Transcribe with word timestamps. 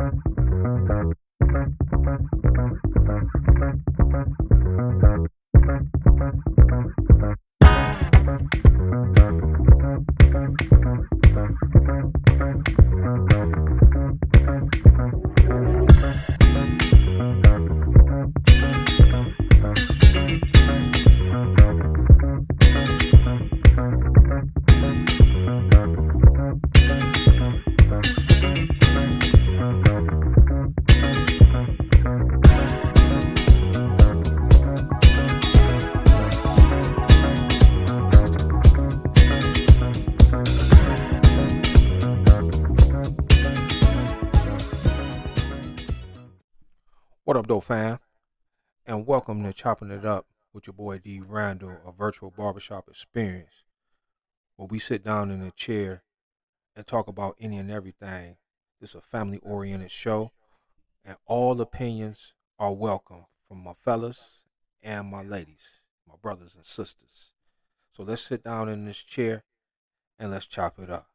What 0.00 0.14
up, 5.04 5.19
fam? 47.70 48.00
And 48.84 49.06
welcome 49.06 49.44
to 49.44 49.52
Chopping 49.52 49.92
It 49.92 50.04
Up 50.04 50.26
with 50.52 50.66
your 50.66 50.74
boy 50.74 50.98
D. 50.98 51.20
Randall, 51.24 51.76
a 51.86 51.92
virtual 51.92 52.32
barbershop 52.32 52.88
experience 52.88 53.62
where 54.56 54.66
we 54.66 54.80
sit 54.80 55.04
down 55.04 55.30
in 55.30 55.40
a 55.40 55.52
chair 55.52 56.02
and 56.74 56.84
talk 56.84 57.06
about 57.06 57.36
any 57.38 57.58
and 57.58 57.70
everything. 57.70 58.38
This 58.80 58.90
is 58.90 58.96
a 58.96 59.00
family 59.00 59.38
oriented 59.44 59.92
show, 59.92 60.32
and 61.04 61.16
all 61.26 61.60
opinions 61.60 62.34
are 62.58 62.72
welcome 62.72 63.26
from 63.46 63.62
my 63.62 63.74
fellas 63.74 64.42
and 64.82 65.06
my 65.06 65.22
ladies, 65.22 65.78
my 66.08 66.16
brothers 66.20 66.56
and 66.56 66.66
sisters. 66.66 67.34
So 67.92 68.02
let's 68.02 68.22
sit 68.22 68.42
down 68.42 68.68
in 68.68 68.84
this 68.84 68.98
chair 68.98 69.44
and 70.18 70.32
let's 70.32 70.46
chop 70.46 70.80
it 70.80 70.90
up. 70.90 71.06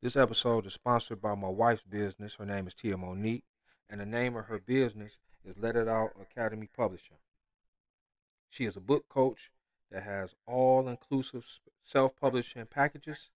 This 0.00 0.16
episode 0.16 0.64
is 0.64 0.72
sponsored 0.72 1.20
by 1.20 1.34
my 1.34 1.50
wife's 1.50 1.84
business. 1.84 2.36
Her 2.36 2.46
name 2.46 2.66
is 2.66 2.72
Tia 2.72 2.96
Monique 2.96 3.44
and 3.90 4.00
the 4.00 4.06
name 4.06 4.36
of 4.36 4.46
her 4.46 4.58
business 4.58 5.18
is 5.44 5.58
Let 5.58 5.76
It 5.76 5.86
Out 5.88 6.12
Academy 6.20 6.68
Publishing. 6.74 7.18
She 8.50 8.64
is 8.64 8.76
a 8.76 8.80
book 8.80 9.08
coach 9.08 9.52
that 9.90 10.02
has 10.02 10.34
all 10.46 10.88
inclusive 10.88 11.46
self 11.80 12.14
publishing 12.20 12.66
packages. 12.66 13.30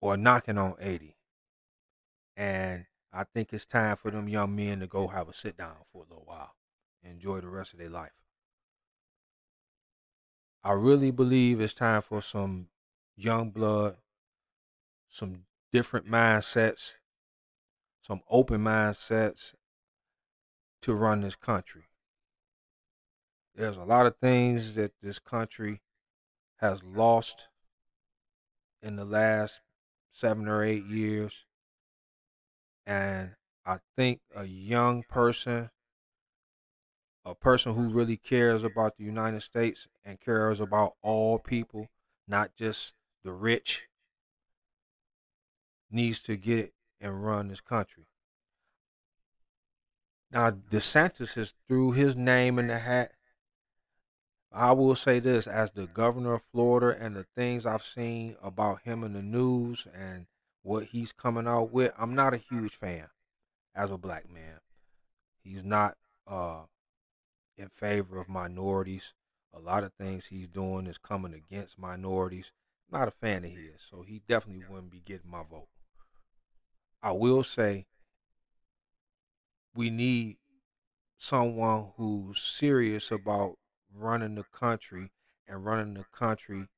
or 0.00 0.16
knocking 0.16 0.58
on 0.58 0.74
80. 0.80 1.16
And 2.36 2.86
I 3.12 3.24
think 3.24 3.52
it's 3.52 3.66
time 3.66 3.96
for 3.96 4.10
them 4.10 4.28
young 4.28 4.54
men 4.54 4.80
to 4.80 4.86
go 4.86 5.08
have 5.08 5.28
a 5.28 5.34
sit 5.34 5.56
down 5.56 5.76
for 5.92 6.02
a 6.02 6.08
little 6.08 6.24
while. 6.24 6.54
Enjoy 7.02 7.40
the 7.40 7.48
rest 7.48 7.72
of 7.72 7.78
their 7.78 7.90
life. 7.90 8.12
I 10.64 10.72
really 10.72 11.10
believe 11.10 11.60
it's 11.60 11.74
time 11.74 12.02
for 12.02 12.22
some 12.22 12.68
young 13.16 13.50
blood, 13.50 13.96
some 15.08 15.44
different 15.72 16.06
mindsets, 16.08 16.92
some 18.00 18.20
open 18.30 18.62
mindsets, 18.62 19.54
to 20.82 20.94
run 20.94 21.22
this 21.22 21.36
country. 21.36 21.84
There's 23.54 23.76
a 23.76 23.84
lot 23.84 24.06
of 24.06 24.16
things 24.16 24.74
that 24.74 24.92
this 25.02 25.18
country 25.18 25.82
has 26.56 26.82
lost 26.82 27.48
in 28.82 28.96
the 28.96 29.04
last 29.04 29.62
seven 30.10 30.48
or 30.48 30.62
eight 30.62 30.84
years. 30.84 31.44
And 32.86 33.36
I 33.64 33.78
think 33.96 34.20
a 34.34 34.44
young 34.44 35.04
person, 35.08 35.70
a 37.24 37.34
person 37.34 37.74
who 37.74 37.88
really 37.88 38.16
cares 38.16 38.64
about 38.64 38.96
the 38.96 39.04
United 39.04 39.42
States 39.42 39.86
and 40.04 40.20
cares 40.20 40.60
about 40.60 40.94
all 41.02 41.38
people, 41.38 41.88
not 42.26 42.56
just 42.56 42.94
the 43.22 43.32
rich, 43.32 43.88
needs 45.90 46.20
to 46.20 46.36
get 46.36 46.72
and 47.00 47.24
run 47.24 47.48
this 47.48 47.60
country. 47.60 48.06
Now 50.32 50.50
DeSantis 50.50 51.34
has 51.34 51.52
threw 51.68 51.92
his 51.92 52.16
name 52.16 52.58
in 52.58 52.68
the 52.68 52.78
hat. 52.78 53.12
I 54.50 54.72
will 54.72 54.96
say 54.96 55.18
this 55.18 55.46
as 55.46 55.72
the 55.72 55.86
governor 55.86 56.34
of 56.34 56.42
Florida 56.52 56.98
and 56.98 57.14
the 57.14 57.26
things 57.36 57.66
I've 57.66 57.82
seen 57.82 58.36
about 58.42 58.82
him 58.82 59.04
in 59.04 59.12
the 59.12 59.22
news 59.22 59.86
and 59.94 60.26
what 60.62 60.84
he's 60.84 61.12
coming 61.12 61.46
out 61.46 61.70
with, 61.72 61.92
I'm 61.98 62.14
not 62.14 62.34
a 62.34 62.38
huge 62.38 62.74
fan 62.74 63.08
as 63.74 63.90
a 63.90 63.98
black 63.98 64.30
man. 64.30 64.60
He's 65.42 65.64
not 65.64 65.96
uh, 66.26 66.62
in 67.58 67.68
favor 67.68 68.18
of 68.18 68.28
minorities. 68.28 69.14
A 69.52 69.58
lot 69.58 69.84
of 69.84 69.92
things 69.94 70.26
he's 70.26 70.48
doing 70.48 70.86
is 70.86 70.98
coming 70.98 71.34
against 71.34 71.78
minorities. 71.78 72.52
not 72.90 73.08
a 73.08 73.10
fan 73.10 73.44
of 73.44 73.50
his, 73.50 73.82
so 73.82 74.02
he 74.02 74.22
definitely 74.26 74.64
wouldn't 74.68 74.92
be 74.92 75.00
getting 75.00 75.30
my 75.30 75.42
vote. 75.42 75.68
I 77.02 77.12
will 77.12 77.42
say 77.42 77.86
we 79.74 79.90
need 79.90 80.36
someone 81.16 81.92
who's 81.96 82.40
serious 82.40 83.10
about 83.10 83.56
running 83.94 84.34
the 84.34 84.44
country 84.44 85.10
and 85.46 85.64
running 85.64 85.94
the 85.94 86.04
country 86.12 86.68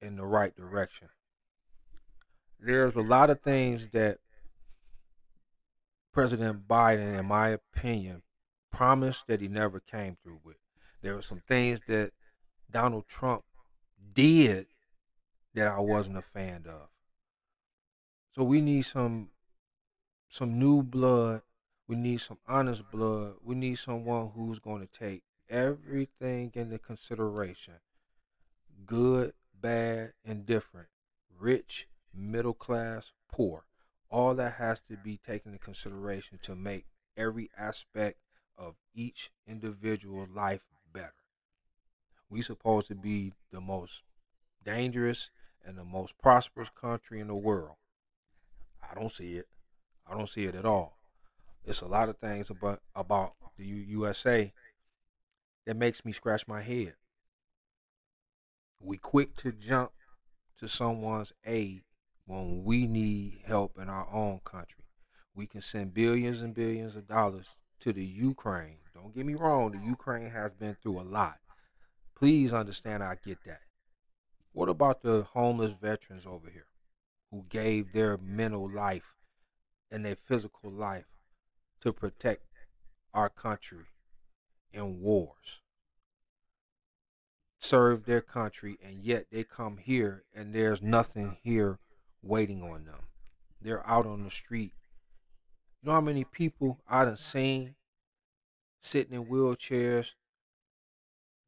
in 0.00 0.16
the 0.16 0.24
right 0.24 0.54
direction. 0.54 1.08
There's 2.60 2.96
a 2.96 3.02
lot 3.02 3.30
of 3.30 3.40
things 3.40 3.88
that 3.88 4.18
President 6.12 6.66
Biden, 6.66 7.18
in 7.18 7.26
my 7.26 7.48
opinion, 7.48 8.22
promised 8.70 9.26
that 9.26 9.40
he 9.40 9.48
never 9.48 9.80
came 9.80 10.16
through 10.22 10.40
with. 10.44 10.56
There 11.02 11.14
were 11.14 11.22
some 11.22 11.42
things 11.46 11.80
that 11.88 12.12
Donald 12.70 13.06
Trump 13.06 13.44
did 14.12 14.66
that 15.54 15.66
I 15.66 15.80
wasn't 15.80 16.18
a 16.18 16.22
fan 16.22 16.64
of. 16.66 16.88
So 18.34 18.44
we 18.44 18.60
need 18.60 18.82
some 18.82 19.30
some 20.28 20.58
new 20.58 20.82
blood 20.82 21.42
we 21.88 21.96
need 21.96 22.20
some 22.20 22.38
honest 22.48 22.90
blood. 22.90 23.34
We 23.42 23.54
need 23.54 23.76
someone 23.76 24.32
who's 24.34 24.58
going 24.58 24.86
to 24.86 24.98
take 24.98 25.22
everything 25.48 26.50
into 26.54 26.78
consideration 26.78 27.74
good, 28.84 29.32
bad, 29.60 30.12
indifferent, 30.24 30.88
rich, 31.38 31.88
middle 32.14 32.54
class, 32.54 33.12
poor. 33.30 33.64
All 34.10 34.34
that 34.34 34.54
has 34.54 34.80
to 34.82 34.96
be 34.96 35.18
taken 35.18 35.52
into 35.52 35.64
consideration 35.64 36.38
to 36.42 36.54
make 36.54 36.86
every 37.16 37.50
aspect 37.56 38.18
of 38.56 38.74
each 38.94 39.30
individual 39.46 40.26
life 40.32 40.64
better. 40.92 41.12
We 42.28 42.42
supposed 42.42 42.88
to 42.88 42.94
be 42.94 43.32
the 43.50 43.60
most 43.60 44.02
dangerous 44.64 45.30
and 45.64 45.76
the 45.76 45.84
most 45.84 46.16
prosperous 46.18 46.70
country 46.70 47.20
in 47.20 47.28
the 47.28 47.34
world. 47.34 47.76
I 48.88 48.94
don't 48.94 49.12
see 49.12 49.36
it. 49.36 49.46
I 50.06 50.16
don't 50.16 50.28
see 50.28 50.44
it 50.44 50.54
at 50.54 50.64
all 50.64 50.95
it's 51.66 51.80
a 51.80 51.86
lot 51.86 52.08
of 52.08 52.16
things 52.18 52.48
about 52.48 52.80
about 52.94 53.34
the 53.58 53.64
USA 53.64 54.52
that 55.66 55.76
makes 55.76 56.04
me 56.04 56.12
scratch 56.12 56.46
my 56.46 56.60
head. 56.60 56.94
We 58.80 58.98
quick 58.98 59.34
to 59.38 59.50
jump 59.50 59.90
to 60.58 60.68
someone's 60.68 61.32
aid 61.44 61.82
when 62.24 62.62
we 62.64 62.86
need 62.86 63.40
help 63.44 63.78
in 63.78 63.88
our 63.88 64.08
own 64.12 64.40
country. 64.44 64.84
We 65.34 65.46
can 65.46 65.60
send 65.60 65.92
billions 65.92 66.40
and 66.40 66.54
billions 66.54 66.94
of 66.94 67.08
dollars 67.08 67.56
to 67.80 67.92
the 67.92 68.04
Ukraine. 68.04 68.78
Don't 68.94 69.14
get 69.14 69.26
me 69.26 69.34
wrong, 69.34 69.72
the 69.72 69.84
Ukraine 69.84 70.30
has 70.30 70.52
been 70.52 70.76
through 70.80 71.00
a 71.00 71.02
lot. 71.02 71.38
Please 72.16 72.52
understand 72.52 73.02
I 73.02 73.16
get 73.22 73.38
that. 73.44 73.60
What 74.52 74.68
about 74.68 75.02
the 75.02 75.24
homeless 75.32 75.72
veterans 75.72 76.26
over 76.26 76.48
here 76.48 76.68
who 77.30 77.44
gave 77.48 77.92
their 77.92 78.16
mental 78.16 78.70
life 78.70 79.16
and 79.90 80.04
their 80.04 80.16
physical 80.16 80.70
life 80.70 81.06
to 81.80 81.92
protect 81.92 82.46
our 83.12 83.28
country 83.28 83.86
in 84.72 85.00
wars? 85.00 85.60
Serve 87.58 88.04
their 88.04 88.20
country, 88.20 88.78
and 88.84 89.02
yet 89.02 89.26
they 89.30 89.42
come 89.42 89.78
here 89.78 90.24
and 90.34 90.54
there's 90.54 90.82
nothing 90.82 91.36
here 91.42 91.78
waiting 92.22 92.62
on 92.62 92.84
them. 92.84 93.06
They're 93.60 93.86
out 93.88 94.06
on 94.06 94.22
the 94.22 94.30
street. 94.30 94.72
You 95.82 95.88
know 95.88 95.92
how 95.92 96.00
many 96.00 96.24
people 96.24 96.78
I 96.88 97.04
done 97.04 97.16
seen 97.16 97.74
sitting 98.78 99.14
in 99.14 99.26
wheelchairs, 99.26 100.14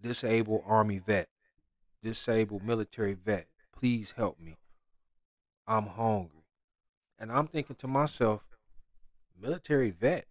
disabled 0.00 0.62
army 0.66 0.98
vet, 0.98 1.28
disabled 2.02 2.64
military 2.64 3.14
vet, 3.14 3.46
please 3.72 4.12
help 4.16 4.40
me. 4.40 4.56
I'm 5.66 5.86
hungry. 5.86 6.44
And 7.18 7.30
I'm 7.30 7.46
thinking 7.46 7.76
to 7.76 7.86
myself, 7.88 8.47
military 9.40 9.90
vet, 9.90 10.26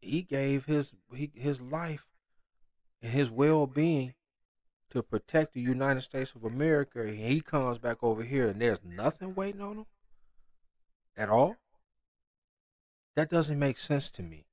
he 0.00 0.22
gave 0.22 0.66
his 0.66 0.94
he, 1.14 1.30
his 1.34 1.60
life 1.60 2.06
and 3.02 3.12
his 3.12 3.30
well-being 3.30 4.14
to 4.90 5.02
protect 5.02 5.54
the 5.54 5.60
United 5.60 6.02
States 6.02 6.34
of 6.34 6.44
America, 6.44 7.00
and 7.00 7.16
he 7.16 7.40
comes 7.40 7.78
back 7.78 7.98
over 8.02 8.22
here 8.22 8.48
and 8.48 8.60
there's 8.60 8.84
nothing 8.84 9.34
waiting 9.34 9.60
on 9.60 9.78
him 9.78 9.86
at 11.16 11.28
all. 11.28 11.56
That 13.16 13.30
doesn't 13.30 13.58
make 13.58 13.78
sense 13.78 14.10
to 14.12 14.22
me. 14.22 14.46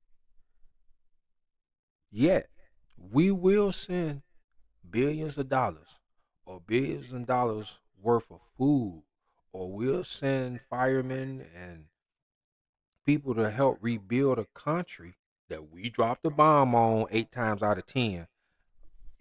Yet, 2.10 2.48
we 2.96 3.30
will 3.30 3.72
send 3.72 4.22
billions 4.88 5.38
of 5.38 5.48
dollars 5.48 5.98
or 6.44 6.60
billions 6.60 7.12
of 7.12 7.26
dollars 7.26 7.80
worth 8.00 8.30
of 8.30 8.40
food, 8.58 9.02
or 9.52 9.72
we'll 9.72 10.04
send 10.04 10.60
firemen 10.60 11.46
and 11.54 11.86
people 13.04 13.34
to 13.34 13.50
help 13.50 13.78
rebuild 13.80 14.38
a 14.38 14.46
country 14.54 15.14
that 15.48 15.70
we 15.70 15.88
dropped 15.88 16.24
a 16.26 16.30
bomb 16.30 16.74
on 16.74 17.06
eight 17.10 17.30
times 17.30 17.62
out 17.62 17.78
of 17.78 17.86
ten 17.86 18.26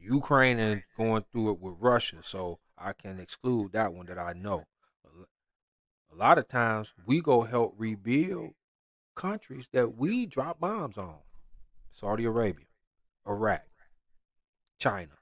Ukraine 0.01 0.59
and 0.59 0.83
going 0.97 1.23
through 1.31 1.51
it 1.51 1.59
with 1.59 1.75
Russia, 1.79 2.17
so 2.21 2.59
I 2.77 2.93
can 2.93 3.19
exclude 3.19 3.73
that 3.73 3.93
one 3.93 4.07
that 4.07 4.17
I 4.17 4.33
know. 4.33 4.65
A 6.11 6.15
lot 6.15 6.37
of 6.37 6.47
times 6.47 6.93
we 7.05 7.21
go 7.21 7.41
help 7.41 7.75
rebuild 7.77 8.53
countries 9.15 9.69
that 9.71 9.95
we 9.97 10.25
drop 10.25 10.59
bombs 10.59 10.97
on. 10.97 11.19
Saudi 11.89 12.25
Arabia, 12.25 12.65
Iraq, 13.27 13.67
China. 14.79 15.19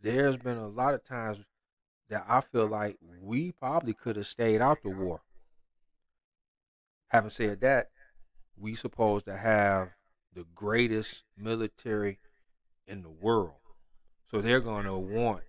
There's 0.00 0.36
been 0.36 0.58
a 0.58 0.68
lot 0.68 0.94
of 0.94 1.04
times 1.04 1.40
that 2.08 2.24
I 2.28 2.40
feel 2.40 2.66
like 2.66 2.98
we 3.22 3.52
probably 3.52 3.94
could 3.94 4.16
have 4.16 4.26
stayed 4.26 4.60
out 4.60 4.82
the 4.82 4.90
war. 4.90 5.22
Having 7.08 7.30
said 7.30 7.60
that, 7.60 7.90
we 8.56 8.74
supposed 8.74 9.26
to 9.26 9.36
have 9.36 9.90
the 10.32 10.46
greatest 10.54 11.24
military 11.36 12.18
in 12.86 13.02
the 13.02 13.10
world. 13.10 13.52
So 14.30 14.40
they're 14.40 14.60
going 14.60 14.84
to 14.86 14.98
want 14.98 15.42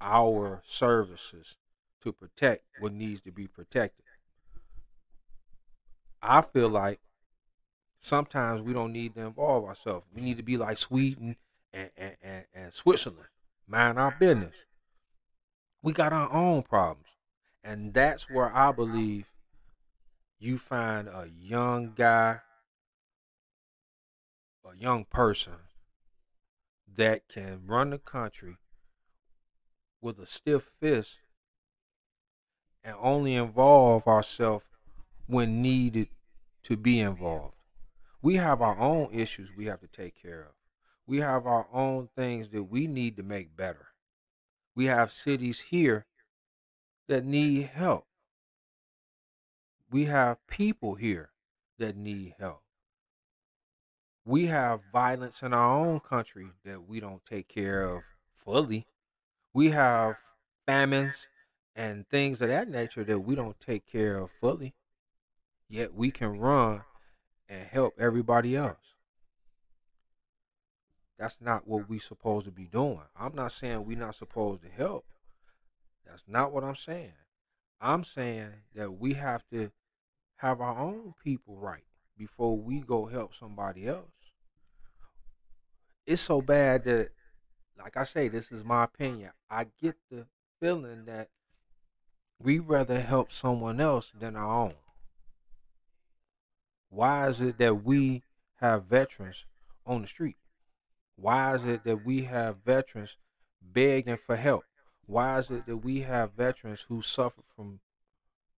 our 0.00 0.62
services 0.64 1.56
to 2.02 2.12
protect 2.12 2.64
what 2.78 2.92
needs 2.92 3.20
to 3.22 3.32
be 3.32 3.46
protected. 3.46 4.04
I 6.22 6.42
feel 6.42 6.68
like 6.68 7.00
sometimes 7.98 8.62
we 8.62 8.72
don't 8.72 8.92
need 8.92 9.14
to 9.14 9.26
involve 9.26 9.64
ourselves. 9.64 10.06
We 10.14 10.22
need 10.22 10.36
to 10.36 10.42
be 10.42 10.56
like 10.56 10.78
Sweden 10.78 11.36
and, 11.72 11.90
and, 11.96 12.16
and, 12.22 12.44
and 12.54 12.72
Switzerland, 12.72 13.28
mind 13.66 13.98
our 13.98 14.14
business. 14.18 14.54
We 15.82 15.92
got 15.92 16.12
our 16.12 16.32
own 16.32 16.62
problems. 16.62 17.06
And 17.62 17.92
that's 17.92 18.30
where 18.30 18.54
I 18.54 18.72
believe 18.72 19.26
you 20.38 20.58
find 20.58 21.08
a 21.08 21.28
young 21.40 21.92
guy, 21.94 22.40
a 24.64 24.76
young 24.76 25.04
person 25.04 25.54
that 26.96 27.28
can 27.28 27.62
run 27.66 27.90
the 27.90 27.98
country 27.98 28.56
with 30.00 30.18
a 30.18 30.26
stiff 30.26 30.70
fist 30.80 31.20
and 32.84 32.94
only 33.00 33.34
involve 33.34 34.06
ourselves 34.06 34.64
when 35.26 35.60
needed 35.60 36.08
to 36.62 36.76
be 36.76 37.00
involved. 37.00 37.54
We 38.22 38.36
have 38.36 38.62
our 38.62 38.78
own 38.78 39.10
issues 39.12 39.50
we 39.56 39.66
have 39.66 39.80
to 39.80 39.86
take 39.86 40.20
care 40.20 40.42
of. 40.42 40.52
We 41.06 41.18
have 41.18 41.46
our 41.46 41.66
own 41.72 42.08
things 42.16 42.50
that 42.50 42.64
we 42.64 42.86
need 42.86 43.16
to 43.16 43.22
make 43.22 43.56
better. 43.56 43.88
We 44.74 44.86
have 44.86 45.12
cities 45.12 45.60
here 45.60 46.06
that 47.08 47.24
need 47.24 47.62
help. 47.62 48.06
We 49.90 50.04
have 50.04 50.46
people 50.46 50.94
here 50.94 51.30
that 51.78 51.96
need 51.96 52.34
help 52.38 52.62
we 54.28 54.44
have 54.44 54.82
violence 54.92 55.42
in 55.42 55.54
our 55.54 55.86
own 55.86 56.00
country 56.00 56.48
that 56.62 56.86
we 56.86 57.00
don't 57.00 57.24
take 57.24 57.48
care 57.48 57.82
of 57.82 58.02
fully. 58.30 58.86
We 59.54 59.70
have 59.70 60.16
famines 60.66 61.28
and 61.74 62.06
things 62.10 62.42
of 62.42 62.50
that 62.50 62.68
nature 62.68 63.04
that 63.04 63.20
we 63.20 63.34
don't 63.34 63.58
take 63.58 63.86
care 63.86 64.18
of 64.18 64.28
fully. 64.38 64.74
Yet 65.66 65.94
we 65.94 66.10
can 66.10 66.38
run 66.38 66.82
and 67.48 67.66
help 67.66 67.94
everybody 67.98 68.54
else. 68.54 68.76
That's 71.18 71.38
not 71.40 71.66
what 71.66 71.88
we 71.88 71.98
supposed 71.98 72.44
to 72.44 72.52
be 72.52 72.66
doing. 72.66 73.00
I'm 73.18 73.34
not 73.34 73.52
saying 73.52 73.86
we're 73.86 73.96
not 73.96 74.14
supposed 74.14 74.62
to 74.62 74.68
help. 74.68 75.06
That's 76.06 76.24
not 76.28 76.52
what 76.52 76.64
I'm 76.64 76.76
saying. 76.76 77.14
I'm 77.80 78.04
saying 78.04 78.50
that 78.74 78.92
we 78.92 79.14
have 79.14 79.44
to 79.52 79.70
have 80.36 80.60
our 80.60 80.78
own 80.78 81.14
people 81.22 81.56
right 81.56 81.84
before 82.16 82.58
we 82.58 82.80
go 82.80 83.06
help 83.06 83.34
somebody 83.34 83.86
else 83.86 84.10
it's 86.08 86.22
so 86.22 86.40
bad 86.40 86.84
that, 86.84 87.10
like 87.78 87.98
I 87.98 88.04
say, 88.04 88.28
this 88.28 88.50
is 88.50 88.64
my 88.64 88.84
opinion. 88.84 89.30
I 89.50 89.66
get 89.80 89.94
the 90.10 90.26
feeling 90.58 91.04
that 91.04 91.28
we 92.38 92.58
rather 92.60 92.98
help 92.98 93.30
someone 93.30 93.78
else 93.78 94.10
than 94.18 94.34
our 94.34 94.64
own. 94.64 94.74
Why 96.88 97.28
is 97.28 97.42
it 97.42 97.58
that 97.58 97.84
we 97.84 98.22
have 98.56 98.86
veterans 98.86 99.44
on 99.84 100.00
the 100.00 100.08
street? 100.08 100.38
Why 101.16 101.54
is 101.54 101.64
it 101.64 101.84
that 101.84 102.06
we 102.06 102.22
have 102.22 102.56
veterans 102.64 103.18
begging 103.60 104.16
for 104.16 104.36
help? 104.36 104.64
Why 105.08 105.38
is 105.38 105.50
it 105.50 105.64
that 105.64 105.78
we 105.78 106.00
have 106.00 106.34
veterans 106.34 106.82
who 106.82 107.00
suffer 107.00 107.40
from 107.56 107.80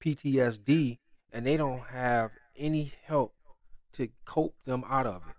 PTSD 0.03 0.97
and 1.31 1.45
they 1.45 1.57
don't 1.57 1.85
have 1.91 2.31
any 2.57 2.91
help 3.03 3.35
to 3.93 4.09
cope 4.25 4.55
them 4.63 4.83
out 4.89 5.05
of 5.05 5.21
it? 5.29 5.35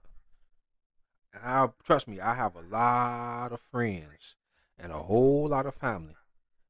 And 1.34 1.42
I 1.44 1.68
trust 1.82 2.06
me, 2.06 2.20
I 2.20 2.34
have 2.34 2.54
a 2.54 2.60
lot 2.60 3.50
of 3.50 3.60
friends 3.60 4.36
and 4.78 4.92
a 4.92 4.98
whole 4.98 5.48
lot 5.48 5.66
of 5.66 5.74
family 5.74 6.14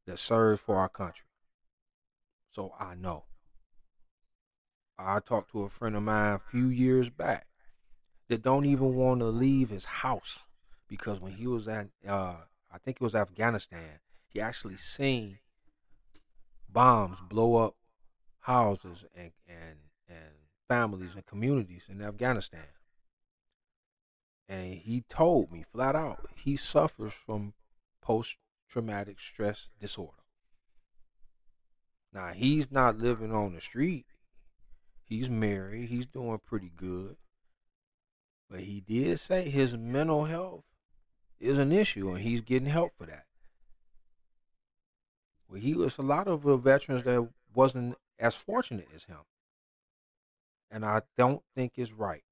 that 0.06 0.18
serve 0.18 0.58
for 0.58 0.76
our 0.76 0.88
country. 0.88 1.26
So 2.50 2.72
I 2.80 2.94
know. 2.94 3.24
I 4.98 5.20
talked 5.20 5.50
to 5.52 5.64
a 5.64 5.68
friend 5.68 5.94
of 5.96 6.02
mine 6.02 6.32
a 6.32 6.38
few 6.38 6.68
years 6.68 7.10
back 7.10 7.46
that 8.28 8.40
don't 8.40 8.64
even 8.64 8.94
want 8.94 9.20
to 9.20 9.26
leave 9.26 9.68
his 9.68 9.84
house 9.84 10.44
because 10.88 11.20
when 11.20 11.32
he 11.32 11.46
was 11.46 11.68
at 11.68 11.88
uh, 12.08 12.36
I 12.72 12.78
think 12.78 12.96
it 12.96 13.04
was 13.04 13.14
Afghanistan, 13.14 14.00
he 14.30 14.40
actually 14.40 14.76
seen 14.76 15.38
bombs 16.68 17.18
blow 17.28 17.56
up 17.56 17.74
houses 18.40 19.04
and 19.14 19.32
and 19.46 19.78
and 20.08 20.34
families 20.68 21.14
and 21.14 21.26
communities 21.26 21.82
in 21.88 22.00
Afghanistan 22.00 22.66
and 24.50 24.74
he 24.74 25.04
told 25.08 25.52
me 25.52 25.64
flat 25.72 25.94
out 25.94 26.26
he 26.34 26.56
suffers 26.56 27.12
from 27.12 27.54
post 28.02 28.36
traumatic 28.68 29.20
stress 29.20 29.68
disorder. 29.78 30.24
Now 32.12 32.32
he's 32.34 32.70
not 32.70 32.98
living 32.98 33.32
on 33.32 33.54
the 33.54 33.60
street. 33.60 34.06
He's 35.04 35.30
married. 35.30 35.88
He's 35.88 36.06
doing 36.06 36.40
pretty 36.44 36.72
good. 36.74 37.16
But 38.50 38.60
he 38.62 38.80
did 38.80 39.20
say 39.20 39.48
his 39.48 39.76
mental 39.76 40.24
health 40.24 40.64
is 41.38 41.60
an 41.60 41.70
issue 41.70 42.10
and 42.10 42.20
he's 42.20 42.40
getting 42.40 42.68
help 42.68 42.92
for 42.98 43.06
that. 43.06 43.26
Well, 45.50 45.60
he 45.60 45.74
was 45.74 45.98
a 45.98 46.02
lot 46.02 46.28
of 46.28 46.42
the 46.42 46.56
veterans 46.56 47.02
that 47.02 47.28
wasn't 47.54 47.96
as 48.18 48.36
fortunate 48.36 48.88
as 48.94 49.04
him. 49.04 49.18
And 50.70 50.84
I 50.84 51.02
don't 51.16 51.42
think 51.54 51.72
it's 51.76 51.92
right 51.92 52.22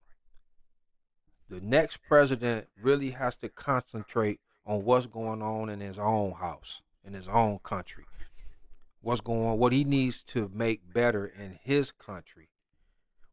the 1.48 1.60
next 1.60 1.98
president 2.02 2.68
really 2.80 3.10
has 3.10 3.36
to 3.36 3.48
concentrate 3.48 4.40
on 4.66 4.84
what's 4.84 5.06
going 5.06 5.42
on 5.42 5.68
in 5.70 5.80
his 5.80 5.98
own 5.98 6.32
house, 6.32 6.82
in 7.04 7.14
his 7.14 7.28
own 7.28 7.58
country. 7.60 8.04
What's 9.00 9.20
going 9.20 9.46
on, 9.46 9.58
what 9.58 9.72
he 9.72 9.84
needs 9.84 10.22
to 10.24 10.50
make 10.52 10.92
better 10.92 11.26
in 11.26 11.58
his 11.62 11.90
country. 11.90 12.48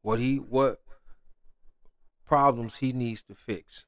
What 0.01 0.20
he 0.20 0.38
what 0.38 0.80
problems 2.25 2.77
he 2.77 2.94
needs 2.94 3.24
to 3.24 3.36
fix? 3.36 3.86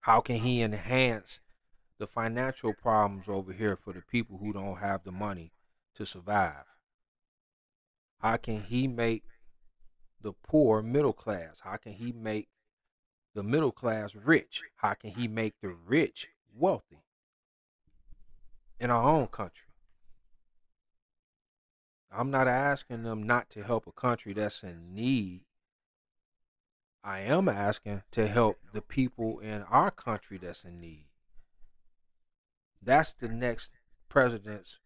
How 0.00 0.20
can 0.20 0.36
he 0.36 0.62
enhance 0.62 1.40
the 2.00 2.06
financial 2.06 2.72
problems 2.72 3.28
over 3.28 3.52
here 3.52 3.76
for 3.76 3.92
the 3.92 4.00
people 4.00 4.38
who 4.38 4.54
don't 4.54 4.78
have 4.78 5.04
the 5.04 5.12
money 5.12 5.52
to 5.94 6.06
survive? 6.06 6.64
How 8.20 8.38
can 8.38 8.62
he 8.62 8.88
make 8.88 9.24
the 10.18 10.32
poor 10.32 10.80
middle 10.80 11.12
class? 11.12 11.60
How 11.60 11.76
can 11.76 11.92
he 11.92 12.10
make 12.10 12.48
the 13.34 13.42
middle 13.42 13.70
class 13.70 14.14
rich? 14.14 14.62
How 14.76 14.94
can 14.94 15.10
he 15.10 15.28
make 15.28 15.60
the 15.60 15.68
rich 15.68 16.28
wealthy 16.56 17.04
in 18.78 18.90
our 18.90 19.04
own 19.04 19.26
country? 19.26 19.68
I'm 22.10 22.30
not 22.30 22.48
asking 22.48 23.02
them 23.02 23.24
not 23.24 23.50
to 23.50 23.62
help 23.62 23.86
a 23.86 23.92
country 23.92 24.32
that's 24.32 24.62
in 24.62 24.94
need. 24.94 25.42
I 27.04 27.20
am 27.20 27.46
asking 27.46 28.04
to 28.12 28.26
help 28.26 28.58
the 28.72 28.80
people 28.80 29.38
in 29.40 29.62
our 29.64 29.90
country 29.90 30.38
that's 30.38 30.64
in 30.64 30.80
need. 30.80 31.09
That's 32.82 33.12
the 33.12 33.28
next 33.28 33.72
president's 34.08 34.78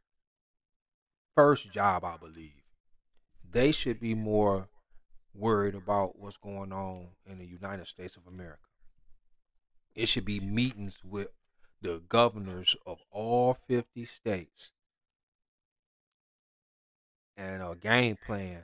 first 1.35 1.71
job, 1.71 2.05
I 2.05 2.17
believe. 2.17 2.63
They 3.49 3.73
should 3.73 4.01
be 4.01 4.15
more 4.15 4.69
worried 5.33 5.75
about 5.75 6.19
what's 6.19 6.37
going 6.37 6.73
on 6.73 7.09
in 7.27 7.39
the 7.39 7.47
United 7.47 7.87
States 7.87 8.17
of 8.17 8.27
America. 8.27 8.59
It 9.95 10.09
should 10.09 10.25
be 10.25 10.41
meetings 10.41 10.99
with 11.05 11.31
the 11.81 12.03
governors 12.09 12.77
of 12.87 13.01
all 13.11 13.55
50 13.55 14.05
states 14.07 14.73
and 17.37 17.63
a 17.63 17.75
game 17.75 18.17
plan 18.25 18.63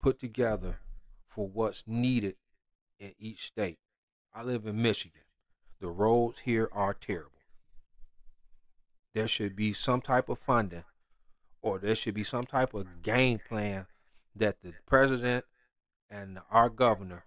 put 0.00 0.18
together 0.18 0.78
for 1.26 1.48
what's 1.48 1.84
needed 1.86 2.36
in 2.98 3.12
each 3.18 3.46
state. 3.46 3.78
I 4.34 4.42
live 4.42 4.66
in 4.66 4.80
Michigan. 4.80 5.22
The 5.80 5.88
roads 5.88 6.40
here 6.40 6.68
are 6.72 6.94
terrible. 6.94 7.35
There 9.16 9.28
should 9.28 9.56
be 9.56 9.72
some 9.72 10.02
type 10.02 10.28
of 10.28 10.38
funding 10.38 10.84
or 11.62 11.78
there 11.78 11.94
should 11.94 12.12
be 12.12 12.22
some 12.22 12.44
type 12.44 12.74
of 12.74 13.00
game 13.00 13.38
plan 13.48 13.86
that 14.34 14.60
the 14.60 14.74
president 14.84 15.46
and 16.10 16.40
our 16.50 16.68
governor 16.68 17.24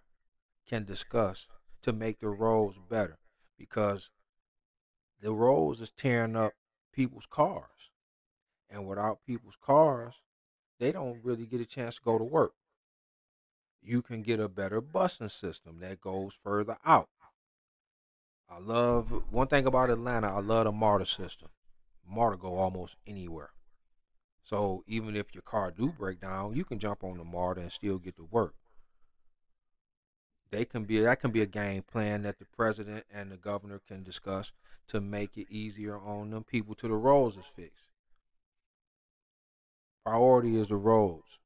can 0.67 0.83
discuss 0.85 1.47
to 1.81 1.91
make 1.91 2.19
the 2.19 2.29
roads 2.29 2.77
better 2.91 3.17
because 3.57 4.11
the 5.19 5.33
roads 5.33 5.81
is 5.81 5.89
tearing 5.89 6.35
up 6.35 6.53
people's 6.93 7.25
cars. 7.25 7.89
And 8.69 8.85
without 8.85 9.25
people's 9.25 9.57
cars, 9.59 10.13
they 10.77 10.91
don't 10.91 11.23
really 11.23 11.47
get 11.47 11.59
a 11.59 11.65
chance 11.65 11.95
to 11.95 12.03
go 12.03 12.19
to 12.19 12.23
work. 12.23 12.53
You 13.81 14.03
can 14.03 14.21
get 14.21 14.39
a 14.39 14.47
better 14.47 14.79
busing 14.79 15.31
system 15.31 15.79
that 15.79 16.01
goes 16.01 16.35
further 16.35 16.77
out. 16.85 17.09
I 18.47 18.59
love 18.59 19.23
one 19.31 19.47
thing 19.47 19.65
about 19.65 19.89
Atlanta, 19.89 20.27
I 20.27 20.41
love 20.41 20.65
the 20.65 20.71
MARTA 20.71 21.07
system. 21.07 21.49
MARTA 22.09 22.37
go 22.37 22.55
almost 22.55 22.97
anywhere. 23.07 23.51
So 24.43 24.83
even 24.87 25.15
if 25.15 25.33
your 25.33 25.43
car 25.43 25.71
do 25.71 25.91
break 25.91 26.19
down, 26.19 26.55
you 26.55 26.65
can 26.65 26.79
jump 26.79 27.03
on 27.03 27.17
the 27.17 27.23
MARTA 27.23 27.61
and 27.61 27.71
still 27.71 27.99
get 27.99 28.15
to 28.17 28.23
work 28.23 28.55
they 30.51 30.65
can 30.65 30.83
be 30.83 30.99
that 30.99 31.19
can 31.19 31.31
be 31.31 31.41
a 31.41 31.45
game 31.45 31.83
plan 31.83 32.23
that 32.23 32.39
the 32.39 32.45
president 32.45 33.05
and 33.11 33.31
the 33.31 33.37
governor 33.37 33.79
can 33.87 34.03
discuss 34.03 34.51
to 34.87 34.99
make 34.99 35.37
it 35.37 35.47
easier 35.49 35.97
on 35.97 36.31
them 36.31 36.43
people 36.43 36.73
to 36.75 36.87
the 36.87 36.95
roads 36.95 37.37
is 37.37 37.45
fixed. 37.45 37.89
Priority 40.05 40.57
is 40.57 40.69
the 40.69 40.75
roads, 40.75 41.37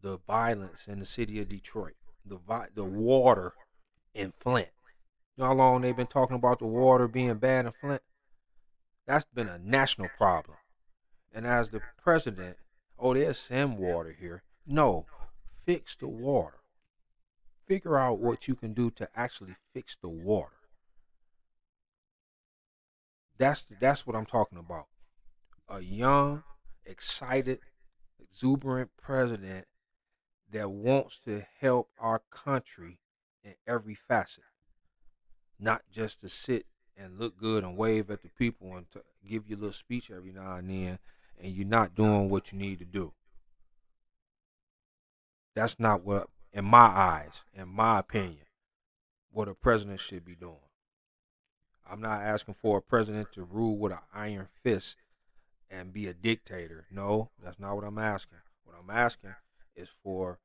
the 0.00 0.18
violence 0.18 0.86
in 0.86 1.00
the 1.00 1.06
city 1.06 1.40
of 1.40 1.48
Detroit, 1.48 1.96
the 2.24 2.38
vi- 2.38 2.68
the 2.74 2.84
water 2.84 3.54
in 4.14 4.32
Flint. 4.38 4.70
You 5.36 5.42
know 5.42 5.48
how 5.48 5.54
long 5.54 5.80
they've 5.80 5.96
been 5.96 6.06
talking 6.06 6.36
about 6.36 6.60
the 6.60 6.66
water 6.66 7.08
being 7.08 7.34
bad 7.38 7.66
in 7.66 7.72
Flint? 7.72 8.02
That's 9.10 9.24
been 9.24 9.48
a 9.48 9.58
national 9.58 10.08
problem. 10.16 10.56
And 11.32 11.44
as 11.44 11.70
the 11.70 11.80
president, 12.00 12.58
oh, 12.96 13.14
there's 13.14 13.38
some 13.38 13.76
water 13.76 14.14
here. 14.18 14.44
No, 14.64 15.06
fix 15.66 15.96
the 15.96 16.06
water 16.06 16.60
figure 17.70 17.96
out 17.96 18.18
what 18.18 18.48
you 18.48 18.54
can 18.56 18.72
do 18.72 18.90
to 18.90 19.08
actually 19.14 19.54
fix 19.72 19.96
the 20.02 20.08
water. 20.08 20.56
That's 23.38 23.64
that's 23.80 24.04
what 24.04 24.16
I'm 24.16 24.26
talking 24.26 24.58
about. 24.58 24.86
A 25.68 25.80
young, 25.80 26.42
excited, 26.84 27.60
exuberant 28.18 28.90
president 29.00 29.66
that 30.50 30.68
wants 30.68 31.20
to 31.26 31.46
help 31.60 31.90
our 32.00 32.22
country 32.28 32.98
in 33.44 33.54
every 33.68 33.94
facet, 33.94 34.42
not 35.60 35.82
just 35.92 36.20
to 36.22 36.28
sit 36.28 36.66
and 37.00 37.18
look 37.18 37.38
good 37.38 37.64
and 37.64 37.76
wave 37.76 38.10
at 38.10 38.22
the 38.22 38.28
people 38.28 38.76
and 38.76 38.90
to 38.90 39.02
give 39.26 39.48
you 39.48 39.56
a 39.56 39.58
little 39.58 39.72
speech 39.72 40.10
every 40.10 40.32
now 40.32 40.56
and 40.56 40.68
then, 40.68 40.98
and 41.42 41.52
you're 41.52 41.66
not 41.66 41.94
doing 41.94 42.28
what 42.28 42.52
you 42.52 42.58
need 42.58 42.78
to 42.78 42.84
do. 42.84 43.12
That's 45.54 45.80
not 45.80 46.04
what 46.04 46.28
in 46.52 46.64
my 46.64 46.78
eyes, 46.78 47.44
in 47.54 47.68
my 47.68 47.98
opinion, 47.98 48.46
what 49.32 49.48
a 49.48 49.54
president 49.54 50.00
should 50.00 50.24
be 50.24 50.34
doing. 50.34 50.56
I'm 51.88 52.00
not 52.00 52.20
asking 52.20 52.54
for 52.54 52.78
a 52.78 52.82
president 52.82 53.32
to 53.32 53.42
rule 53.42 53.76
with 53.76 53.92
an 53.92 53.98
iron 54.14 54.48
fist 54.62 54.98
and 55.70 55.92
be 55.92 56.06
a 56.06 56.14
dictator. 56.14 56.86
No, 56.90 57.30
that's 57.42 57.58
not 57.58 57.74
what 57.74 57.84
I'm 57.84 57.98
asking. 57.98 58.38
What 58.64 58.76
I'm 58.80 58.90
asking 58.90 59.34
is 59.74 59.88
for 60.02 60.38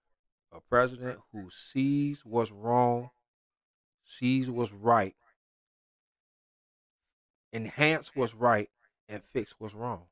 a 0.51 0.59
president 0.61 1.19
who 1.31 1.49
sees 1.49 2.25
what's 2.25 2.51
wrong, 2.51 3.09
sees 4.03 4.49
what's 4.49 4.71
right, 4.71 5.15
enhance 7.55 8.11
what's 8.13 8.35
right, 8.35 8.69
and 9.07 9.23
fix 9.23 9.55
what's 9.57 9.73
wrong. 9.73 10.03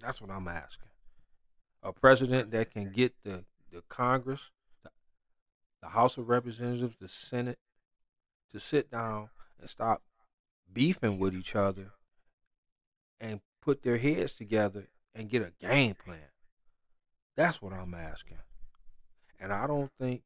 That's 0.00 0.20
what 0.20 0.30
I'm 0.30 0.48
asking. 0.48 0.88
A 1.84 1.92
president 1.92 2.50
that 2.50 2.72
can 2.72 2.90
get 2.90 3.14
the 3.22 3.44
the 3.70 3.82
Congress, 3.88 4.50
the, 4.82 4.90
the 5.80 5.88
House 5.88 6.18
of 6.18 6.28
Representatives, 6.28 6.96
the 6.96 7.08
Senate, 7.08 7.58
to 8.50 8.60
sit 8.60 8.90
down 8.90 9.30
and 9.60 9.70
stop 9.70 10.02
beefing 10.70 11.18
with 11.18 11.34
each 11.34 11.54
other 11.54 11.92
and 13.20 13.40
put 13.62 13.82
their 13.82 13.96
heads 13.96 14.34
together 14.34 14.88
and 15.14 15.30
get 15.30 15.42
a 15.42 15.52
game 15.64 15.94
plan. 15.94 16.18
That's 17.36 17.62
what 17.62 17.72
I'm 17.72 17.94
asking. 17.94 18.38
And 19.40 19.52
I 19.52 19.66
don't 19.66 19.90
think 19.98 20.22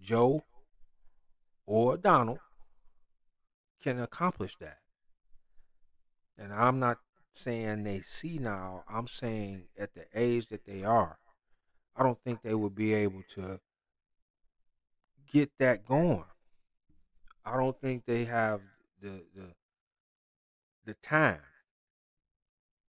Joe 0.00 0.44
or 1.66 1.96
Donald 1.96 2.38
can 3.86 4.00
accomplish 4.00 4.56
that. 4.56 4.78
And 6.36 6.52
I'm 6.52 6.80
not 6.80 6.98
saying 7.32 7.84
they 7.84 8.00
see 8.00 8.36
now, 8.38 8.82
I'm 8.88 9.06
saying 9.06 9.68
at 9.78 9.94
the 9.94 10.06
age 10.12 10.48
that 10.48 10.64
they 10.64 10.82
are, 10.82 11.18
I 11.94 12.02
don't 12.02 12.18
think 12.24 12.42
they 12.42 12.56
would 12.56 12.74
be 12.74 12.94
able 12.94 13.22
to 13.36 13.60
get 15.32 15.52
that 15.60 15.86
going. 15.86 16.24
I 17.44 17.56
don't 17.56 17.80
think 17.80 18.06
they 18.06 18.24
have 18.24 18.60
the 19.00 19.22
the 19.36 19.54
the 20.84 20.94
time 20.94 21.38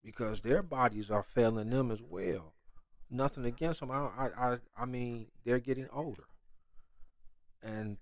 because 0.03 0.41
their 0.41 0.63
bodies 0.63 1.11
are 1.11 1.21
failing 1.21 1.69
them 1.69 1.91
as 1.91 2.01
well. 2.01 2.55
Nothing 3.11 3.45
against 3.45 3.81
them. 3.81 3.91
I 3.91 4.29
I 4.35 4.57
I 4.75 4.85
mean 4.85 5.27
they're 5.45 5.59
getting 5.59 5.89
older, 5.93 6.25
and 7.61 7.97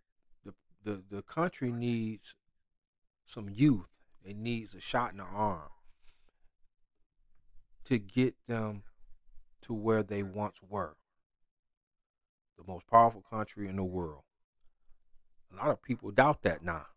the 0.45 0.53
the 0.85 1.03
the 1.09 1.21
country 1.23 1.73
needs 1.73 2.35
some 3.25 3.49
youth. 3.49 3.87
It 4.23 4.37
needs 4.37 4.73
a 4.73 4.81
shot 4.81 5.11
in 5.11 5.17
the 5.17 5.23
arm 5.23 5.69
to 7.85 7.99
get 7.99 8.35
them 8.47 8.83
to 9.61 9.73
where 9.73 10.03
they 10.03 10.23
once 10.23 10.59
were. 10.67 10.95
The 12.57 12.63
most 12.65 12.87
powerful 12.87 13.23
country 13.29 13.67
in 13.67 13.75
the 13.75 13.83
world. 13.83 14.23
A 15.51 15.57
lot 15.57 15.71
of 15.71 15.81
people 15.81 16.11
doubt 16.11 16.41
that 16.43 16.63
now. 16.63 16.87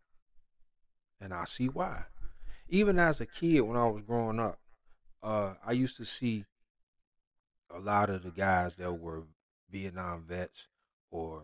And 1.20 1.34
I 1.34 1.44
see 1.44 1.66
why. 1.66 2.04
Even 2.68 2.98
as 2.98 3.20
a 3.20 3.26
kid, 3.26 3.62
when 3.62 3.76
I 3.76 3.86
was 3.86 4.02
growing 4.02 4.38
up, 4.38 4.58
uh, 5.22 5.54
I 5.64 5.72
used 5.72 5.96
to 5.96 6.04
see 6.04 6.44
a 7.70 7.78
lot 7.78 8.08
of 8.08 8.22
the 8.22 8.30
guys 8.30 8.76
that 8.76 8.92
were 8.92 9.24
Vietnam 9.70 10.24
vets 10.26 10.68
or 11.10 11.42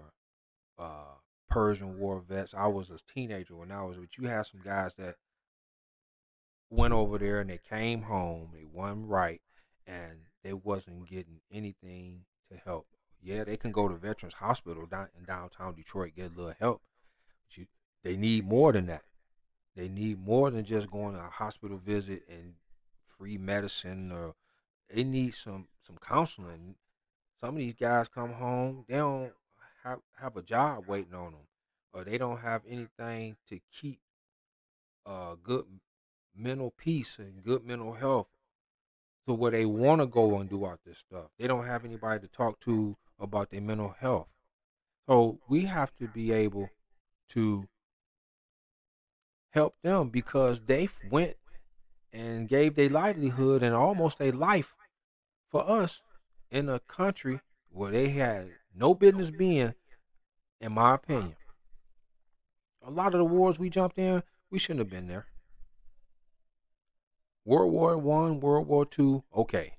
uh, 0.78 1.16
Persian 1.50 1.98
War 1.98 2.20
vets. 2.20 2.54
I 2.54 2.66
was 2.66 2.90
a 2.90 2.98
teenager 3.12 3.56
when 3.56 3.70
I 3.70 3.82
was, 3.84 3.96
but 3.96 4.16
you 4.16 4.28
had 4.28 4.46
some 4.46 4.60
guys 4.64 4.94
that 4.94 5.16
went 6.70 6.94
over 6.94 7.18
there 7.18 7.40
and 7.40 7.50
they 7.50 7.60
came 7.68 8.02
home, 8.02 8.50
they 8.52 8.64
won 8.64 9.06
right, 9.06 9.40
and 9.86 10.18
they 10.42 10.52
wasn't 10.52 11.08
getting 11.08 11.40
anything 11.52 12.24
to 12.50 12.58
help. 12.58 12.86
Yeah, 13.22 13.44
they 13.44 13.56
can 13.56 13.72
go 13.72 13.88
to 13.88 13.96
Veterans 13.96 14.34
Hospital 14.34 14.86
down 14.86 15.08
in 15.18 15.24
downtown 15.24 15.74
Detroit 15.74 16.12
get 16.16 16.32
a 16.32 16.36
little 16.36 16.54
help. 16.58 16.82
But 17.48 17.56
you, 17.56 17.66
they 18.02 18.16
need 18.16 18.46
more 18.46 18.72
than 18.72 18.86
that. 18.86 19.04
They 19.76 19.88
need 19.88 20.24
more 20.24 20.50
than 20.50 20.64
just 20.64 20.90
going 20.90 21.14
to 21.14 21.20
a 21.20 21.30
hospital 21.30 21.78
visit 21.78 22.22
and 22.28 22.54
free 23.06 23.38
medicine 23.38 24.12
or 24.12 24.34
they 24.92 25.04
need 25.04 25.34
some 25.34 25.68
some 25.80 25.96
counseling. 25.96 26.76
Some 27.40 27.50
of 27.50 27.56
these 27.56 27.74
guys 27.74 28.08
come 28.08 28.34
home, 28.34 28.84
they 28.88 28.96
don't 28.96 29.32
have 29.84 30.00
have 30.16 30.36
a 30.36 30.42
job 30.42 30.84
waiting 30.86 31.14
on 31.14 31.32
them, 31.32 31.46
or 31.92 32.04
they 32.04 32.18
don't 32.18 32.40
have 32.40 32.62
anything 32.68 33.36
to 33.48 33.60
keep 33.72 34.00
uh, 35.06 35.36
good 35.42 35.64
mental 36.34 36.72
peace 36.76 37.18
and 37.18 37.44
good 37.44 37.64
mental 37.64 37.92
health 37.92 38.28
to 39.26 39.34
where 39.34 39.50
they 39.50 39.64
want 39.64 40.00
to 40.00 40.06
go 40.06 40.38
and 40.38 40.50
do 40.50 40.64
all 40.64 40.78
this 40.84 40.98
stuff. 40.98 41.26
They 41.38 41.46
don't 41.46 41.66
have 41.66 41.84
anybody 41.84 42.20
to 42.20 42.28
talk 42.28 42.60
to 42.60 42.96
about 43.18 43.50
their 43.50 43.60
mental 43.60 43.94
health. 43.98 44.28
So 45.08 45.38
we 45.48 45.66
have 45.66 45.94
to 45.96 46.08
be 46.08 46.32
able 46.32 46.70
to 47.30 47.68
help 49.50 49.76
them 49.82 50.08
because 50.08 50.60
they 50.60 50.88
went 51.10 51.36
and 52.12 52.48
gave 52.48 52.74
their 52.74 52.88
livelihood 52.88 53.62
and 53.62 53.74
almost 53.74 54.18
their 54.18 54.32
life 54.32 54.74
for 55.50 55.68
us 55.68 56.02
in 56.50 56.68
a 56.68 56.80
country 56.80 57.40
where 57.70 57.90
they 57.90 58.08
had 58.08 58.50
no 58.74 58.94
business 58.94 59.30
being, 59.30 59.74
in 60.60 60.72
my 60.72 60.94
opinion. 60.94 61.36
A 62.82 62.90
lot 62.90 63.14
of 63.14 63.18
the 63.18 63.24
wars 63.24 63.58
we 63.58 63.70
jumped 63.70 63.98
in, 63.98 64.22
we 64.50 64.58
shouldn't 64.58 64.80
have 64.80 64.90
been 64.90 65.08
there. 65.08 65.26
World 67.44 67.72
War 67.72 67.96
One, 67.98 68.40
World 68.40 68.66
War 68.66 68.84
Two, 68.86 69.24
okay. 69.34 69.72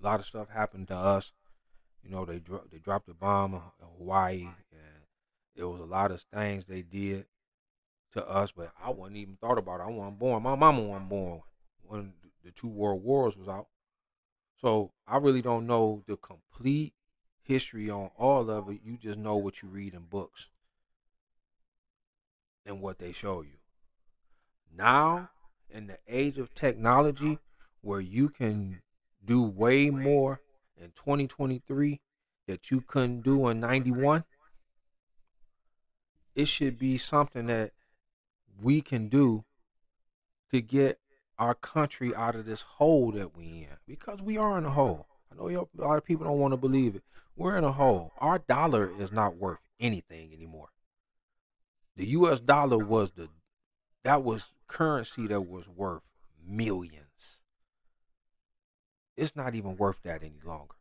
A 0.00 0.04
lot 0.04 0.20
of 0.20 0.26
stuff 0.26 0.48
happened 0.48 0.88
to 0.88 0.96
us. 0.96 1.32
You 2.02 2.10
know, 2.10 2.24
they 2.24 2.38
dro- 2.38 2.64
they 2.70 2.78
dropped 2.78 3.08
a 3.08 3.14
bomb 3.14 3.54
in 3.54 3.60
Hawaii, 3.98 4.48
and 4.72 5.04
it 5.54 5.64
was 5.64 5.80
a 5.80 5.84
lot 5.84 6.10
of 6.10 6.22
things 6.22 6.64
they 6.64 6.82
did 6.82 7.26
to 8.12 8.26
us. 8.26 8.52
But 8.52 8.72
I 8.82 8.90
wasn't 8.90 9.18
even 9.18 9.36
thought 9.36 9.58
about 9.58 9.80
it. 9.80 9.84
I 9.84 9.90
wasn't 9.90 10.18
born. 10.18 10.42
My 10.42 10.54
mama 10.54 10.80
wasn't 10.80 11.10
born 11.10 11.42
when 11.82 12.14
the 12.42 12.50
two 12.50 12.68
world 12.68 13.02
wars 13.02 13.36
was 13.36 13.48
out. 13.48 13.68
So 14.60 14.92
I 15.06 15.18
really 15.18 15.42
don't 15.42 15.66
know 15.66 16.02
the 16.06 16.16
complete 16.16 16.94
history 17.50 17.90
on 17.90 18.10
all 18.16 18.48
of 18.48 18.68
it. 18.70 18.78
You 18.84 18.96
just 18.96 19.18
know 19.18 19.36
what 19.36 19.60
you 19.60 19.68
read 19.68 19.92
in 19.92 20.02
books 20.02 20.50
and 22.64 22.80
what 22.80 23.00
they 23.00 23.10
show 23.10 23.42
you. 23.42 23.58
Now 24.72 25.30
in 25.68 25.88
the 25.88 25.98
age 26.08 26.38
of 26.38 26.54
technology 26.54 27.40
where 27.80 28.00
you 28.00 28.28
can 28.28 28.82
do 29.24 29.42
way 29.42 29.90
more 29.90 30.40
in 30.80 30.92
2023 30.92 32.00
that 32.46 32.70
you 32.70 32.80
couldn't 32.80 33.22
do 33.22 33.48
in 33.48 33.58
91 33.58 34.24
it 36.34 36.46
should 36.46 36.78
be 36.78 36.96
something 36.96 37.46
that 37.46 37.72
we 38.62 38.80
can 38.80 39.08
do 39.08 39.44
to 40.50 40.60
get 40.60 40.98
our 41.38 41.54
country 41.54 42.14
out 42.14 42.34
of 42.34 42.46
this 42.46 42.62
hole 42.62 43.12
that 43.12 43.36
we 43.36 43.44
in 43.44 43.76
because 43.86 44.22
we 44.22 44.36
are 44.38 44.56
in 44.56 44.64
a 44.64 44.70
hole 44.70 45.06
i 45.32 45.36
know 45.36 45.48
a 45.48 45.82
lot 45.82 45.98
of 45.98 46.04
people 46.04 46.26
don't 46.26 46.38
want 46.38 46.52
to 46.52 46.58
believe 46.58 46.94
it 46.94 47.02
we're 47.36 47.56
in 47.56 47.64
a 47.64 47.72
hole 47.72 48.12
our 48.18 48.38
dollar 48.38 48.90
is 48.98 49.12
not 49.12 49.36
worth 49.36 49.60
anything 49.78 50.32
anymore 50.32 50.68
the 51.96 52.06
us 52.06 52.40
dollar 52.40 52.78
was 52.78 53.12
the 53.12 53.28
that 54.02 54.22
was 54.22 54.52
currency 54.66 55.26
that 55.26 55.42
was 55.42 55.68
worth 55.68 56.02
millions. 56.46 57.42
It's 59.16 59.36
not 59.36 59.54
even 59.54 59.76
worth 59.76 60.02
that 60.04 60.22
any 60.22 60.40
longer 60.44 60.76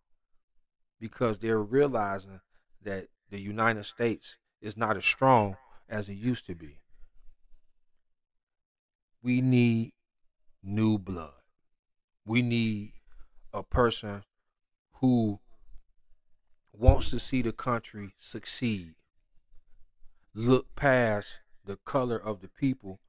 because 0.99 1.39
they're 1.39 1.61
realizing 1.61 2.41
that 2.83 3.07
the 3.29 3.39
United 3.39 3.85
States 3.85 4.37
is 4.61 4.77
not 4.77 4.97
as 4.97 5.05
strong 5.05 5.57
as 5.89 6.07
it 6.09 6.13
used 6.13 6.45
to 6.45 6.55
be. 6.55 6.79
We 9.21 9.41
need 9.41 9.93
new 10.63 10.97
blood. 10.97 11.33
We 12.25 12.41
need 12.41 12.93
a 13.53 13.63
person 13.63 14.23
who 14.99 15.39
wants 16.73 17.09
to 17.09 17.19
see 17.19 17.41
the 17.41 17.51
country 17.51 18.13
succeed. 18.17 18.95
Look 20.33 20.75
past 20.75 21.39
the 21.65 21.77
color 21.77 22.17
of 22.17 22.41
the 22.41 22.47
people 22.47 22.99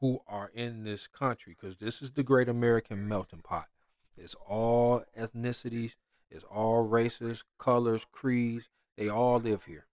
who 0.00 0.20
are 0.26 0.50
in 0.54 0.84
this 0.84 1.06
country 1.06 1.56
because 1.58 1.76
this 1.76 2.02
is 2.02 2.12
the 2.12 2.22
great 2.22 2.48
American 2.48 3.08
melting 3.08 3.40
pot. 3.40 3.68
It's 4.16 4.36
all 4.46 5.02
ethnicities, 5.18 5.96
it's 6.30 6.44
all 6.44 6.86
races, 6.86 7.44
colors, 7.58 8.06
creeds. 8.12 8.68
They 8.96 9.08
all 9.08 9.38
live 9.38 9.64
here 9.64 9.86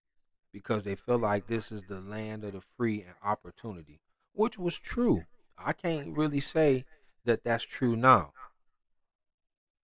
because 0.51 0.83
they 0.83 0.95
feel 0.95 1.19
like 1.19 1.47
this 1.47 1.71
is 1.71 1.83
the 1.83 2.01
land 2.01 2.43
of 2.43 2.53
the 2.53 2.61
free 2.61 3.01
and 3.01 3.15
opportunity, 3.23 4.01
which 4.33 4.57
was 4.57 4.77
true. 4.77 5.23
I 5.57 5.73
can't 5.73 6.17
really 6.17 6.39
say 6.39 6.85
that 7.25 7.43
that's 7.43 7.63
true 7.63 7.95
now. 7.95 8.33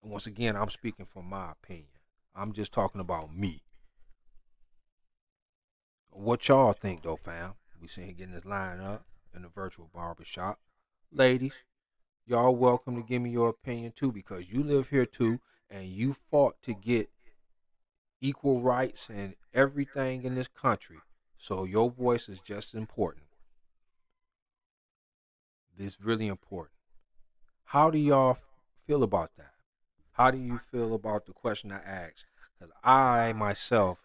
Once 0.05 0.27
again, 0.27 0.55
I'm 0.55 0.69
speaking 0.69 1.07
from 1.07 1.25
my 1.25 1.51
opinion. 1.53 1.87
I'm 2.35 2.53
just 2.53 2.71
talking 2.71 3.01
about 3.01 3.35
me. 3.35 3.63
What 6.11 6.47
y'all 6.47 6.73
think 6.73 7.01
though, 7.01 7.15
fam? 7.15 7.55
We 7.81 7.87
seen 7.87 8.13
getting 8.13 8.35
this 8.35 8.45
line 8.45 8.79
up 8.79 9.03
in 9.35 9.41
the 9.41 9.47
virtual 9.47 9.89
barbershop. 9.91 10.59
Ladies, 11.11 11.63
y'all 12.27 12.55
welcome 12.55 12.95
to 12.95 13.01
give 13.01 13.23
me 13.23 13.31
your 13.31 13.49
opinion 13.49 13.93
too 13.95 14.11
because 14.11 14.47
you 14.47 14.61
live 14.61 14.89
here 14.89 15.07
too 15.07 15.39
and 15.71 15.87
you 15.87 16.15
fought 16.29 16.61
to 16.61 16.75
get 16.75 17.09
equal 18.21 18.61
rights 18.61 19.09
and 19.09 19.33
everything 19.55 20.21
in 20.21 20.35
this 20.35 20.47
country. 20.47 20.97
So 21.39 21.63
your 21.63 21.89
voice 21.89 22.29
is 22.29 22.41
just 22.41 22.75
important. 22.75 23.25
It's 25.79 25.99
really 25.99 26.27
important. 26.27 26.77
How 27.63 27.89
do 27.89 27.97
y'all 27.97 28.37
feel 28.85 29.01
about 29.01 29.31
that? 29.37 29.54
How 30.15 30.31
do 30.31 30.37
you 30.37 30.59
feel 30.71 30.93
about 30.93 31.25
the 31.25 31.33
question 31.33 31.73
I 31.73 31.81
asked? 31.81 32.25
Because 32.57 32.73
I 32.81 33.33
myself, 33.33 33.97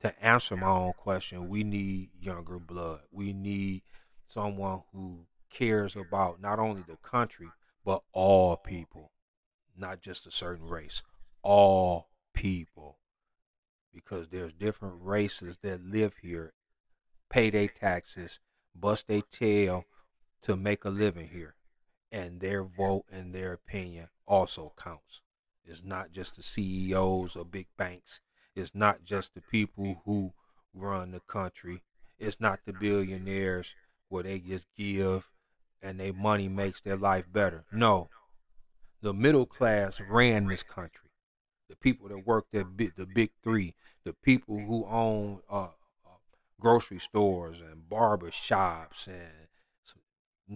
to 0.00 0.22
answer 0.22 0.54
my 0.54 0.68
own 0.68 0.92
question, 0.92 1.48
we 1.48 1.64
need 1.64 2.10
younger 2.20 2.58
blood. 2.58 3.00
We 3.10 3.32
need 3.32 3.84
someone 4.26 4.82
who 4.92 5.24
cares 5.50 5.96
about 5.96 6.42
not 6.42 6.58
only 6.58 6.82
the 6.86 6.96
country 6.96 7.48
but 7.86 8.02
all 8.12 8.58
people, 8.58 9.12
not 9.74 10.02
just 10.02 10.26
a 10.26 10.30
certain 10.30 10.68
race, 10.68 11.02
all 11.42 12.10
people. 12.34 12.98
Because 13.94 14.28
there's 14.28 14.52
different 14.52 14.96
races 15.00 15.56
that 15.62 15.82
live 15.82 16.16
here, 16.20 16.52
pay 17.30 17.48
their 17.48 17.68
taxes, 17.68 18.40
bust 18.74 19.08
their 19.08 19.22
tail 19.22 19.86
to 20.42 20.54
make 20.54 20.84
a 20.84 20.90
living 20.90 21.28
here. 21.28 21.54
And 22.12 22.40
their 22.40 22.62
vote 22.62 23.06
and 23.10 23.34
their 23.34 23.54
opinion 23.54 24.08
also 24.26 24.72
counts. 24.76 25.22
It's 25.64 25.82
not 25.82 26.12
just 26.12 26.36
the 26.36 26.42
CEOs 26.42 27.34
or 27.34 27.44
big 27.44 27.66
banks. 27.76 28.20
It's 28.54 28.74
not 28.74 29.02
just 29.02 29.34
the 29.34 29.40
people 29.40 30.02
who 30.04 30.34
run 30.74 31.12
the 31.12 31.20
country. 31.20 31.82
It's 32.18 32.38
not 32.38 32.60
the 32.64 32.72
billionaires 32.72 33.74
where 34.08 34.22
they 34.22 34.38
just 34.38 34.66
give 34.76 35.28
and 35.82 35.98
their 35.98 36.12
money 36.12 36.48
makes 36.48 36.80
their 36.80 36.96
life 36.96 37.24
better. 37.32 37.64
No. 37.72 38.08
The 39.00 39.12
middle 39.12 39.46
class 39.46 40.00
ran 40.00 40.46
this 40.46 40.62
country. 40.62 41.10
The 41.68 41.76
people 41.76 42.08
that 42.08 42.26
work 42.26 42.46
at 42.54 42.66
the 42.76 43.06
big 43.06 43.30
three, 43.42 43.74
the 44.04 44.12
people 44.12 44.58
who 44.58 44.84
own 44.86 45.40
uh, 45.50 45.70
uh, 46.06 46.18
grocery 46.60 47.00
stores 47.00 47.60
and 47.60 47.88
barber 47.88 48.30
shops 48.30 49.08
and 49.08 49.41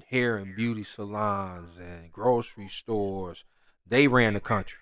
hair 0.03 0.37
and 0.37 0.57
beauty 0.57 0.85
salons 0.85 1.79
and 1.79 2.13
grocery 2.13 2.69
stores, 2.69 3.45
they 3.87 4.09
ran 4.09 4.35
the 4.35 4.41
country 4.41 4.81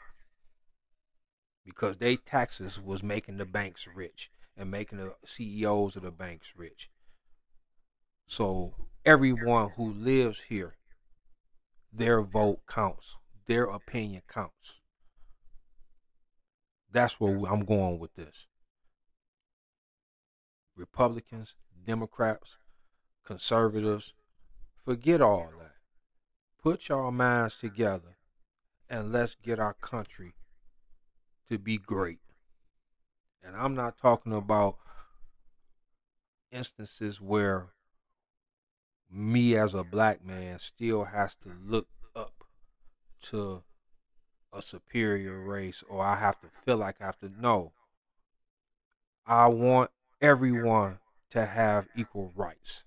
because 1.64 1.96
they 1.96 2.16
taxes 2.16 2.80
was 2.80 3.02
making 3.02 3.38
the 3.38 3.46
banks 3.46 3.88
rich 3.94 4.30
and 4.56 4.70
making 4.70 4.98
the 4.98 5.14
CEOs 5.24 5.96
of 5.96 6.02
the 6.02 6.10
banks 6.10 6.52
rich. 6.56 6.90
So 8.26 8.74
everyone 9.04 9.70
who 9.76 9.92
lives 9.92 10.42
here, 10.48 10.76
their 11.92 12.22
vote 12.22 12.60
counts. 12.66 13.16
Their 13.46 13.64
opinion 13.64 14.22
counts. 14.26 14.80
That's 16.90 17.20
where 17.20 17.36
I'm 17.50 17.64
going 17.64 17.98
with 17.98 18.14
this. 18.14 18.46
Republicans, 20.76 21.54
Democrats, 21.84 22.56
conservatives, 23.24 24.14
forget 24.84 25.20
all 25.20 25.50
that. 25.58 25.76
Put 26.62 26.88
your 26.88 27.10
minds 27.10 27.56
together 27.56 28.16
and 28.88 29.12
let's 29.12 29.34
get 29.34 29.58
our 29.58 29.74
country 29.74 30.34
to 31.48 31.58
be 31.58 31.78
great. 31.78 32.20
And 33.42 33.56
I'm 33.56 33.74
not 33.74 33.98
talking 33.98 34.32
about 34.32 34.76
instances 36.50 37.20
where 37.20 37.68
me 39.10 39.56
as 39.56 39.74
a 39.74 39.84
black 39.84 40.24
man 40.24 40.58
still 40.58 41.04
has 41.04 41.34
to 41.36 41.50
look 41.64 41.88
up 42.16 42.44
to 43.22 43.62
a 44.52 44.62
superior 44.62 45.40
race 45.40 45.82
or 45.88 46.04
I 46.04 46.16
have 46.16 46.40
to 46.40 46.48
feel 46.64 46.76
like 46.76 47.00
I 47.00 47.06
have 47.06 47.18
to 47.20 47.28
know. 47.40 47.72
I 49.26 49.48
want 49.48 49.90
everyone 50.20 50.98
to 51.30 51.44
have 51.44 51.88
equal 51.96 52.32
rights 52.34 52.84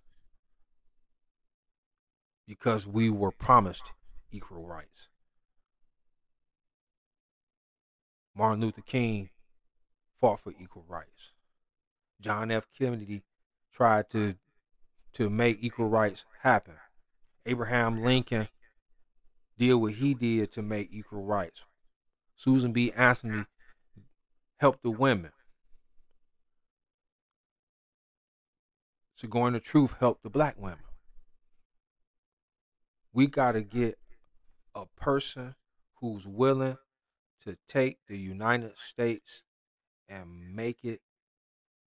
because 2.48 2.88
we 2.88 3.10
were 3.10 3.32
promised 3.32 3.92
equal 4.32 4.66
rights. 4.66 5.10
Martin 8.36 8.62
Luther 8.62 8.82
King 8.82 9.30
fought 10.20 10.40
for 10.40 10.54
equal 10.60 10.86
rights. 10.88 11.34
John 12.22 12.52
F. 12.52 12.68
Kennedy 12.78 13.24
tried 13.72 14.10
to 14.12 14.36
to 15.14 15.30
make 15.30 15.58
equal 15.62 15.90
rights 15.90 16.26
happen. 16.42 16.76
Abraham 17.46 18.04
Lincoln 18.04 18.48
did 19.58 19.74
what 19.76 19.94
he 19.94 20.14
did 20.14 20.52
to 20.54 20.62
make 20.62 20.90
equal 20.92 21.24
rights. 21.24 21.64
Susan 22.36 22.72
B. 22.72 22.92
Anthony 22.92 23.46
helped 24.58 24.84
the 24.84 24.92
women. 24.92 25.32
Sojourner 29.16 29.60
Truth 29.60 29.96
helped 30.00 30.22
the 30.22 30.30
black 30.30 30.56
women. 30.60 30.87
We 33.18 33.26
got 33.26 33.54
to 33.54 33.64
get 33.64 33.98
a 34.76 34.86
person 34.96 35.56
who's 35.96 36.28
willing 36.28 36.78
to 37.46 37.58
take 37.68 37.98
the 38.06 38.16
United 38.16 38.78
States 38.78 39.42
and 40.08 40.56
make 40.56 40.86
it 40.86 41.02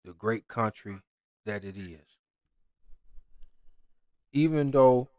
the 0.06 0.14
great 0.14 0.48
country 0.48 1.02
that 1.44 1.66
it 1.66 1.76
is. 1.76 2.20
Even 4.32 4.72
though 4.72 5.10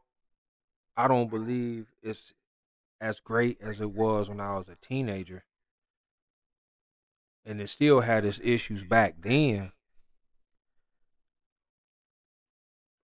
I 0.96 1.08
don't 1.08 1.28
believe 1.28 1.88
it's 2.02 2.32
as 3.02 3.20
great 3.20 3.60
as 3.60 3.78
it 3.78 3.92
was 3.92 4.30
when 4.30 4.40
I 4.40 4.56
was 4.56 4.70
a 4.70 4.76
teenager, 4.76 5.44
and 7.44 7.60
it 7.60 7.68
still 7.68 8.00
had 8.00 8.24
its 8.24 8.40
issues 8.42 8.82
back 8.82 9.16
then, 9.20 9.72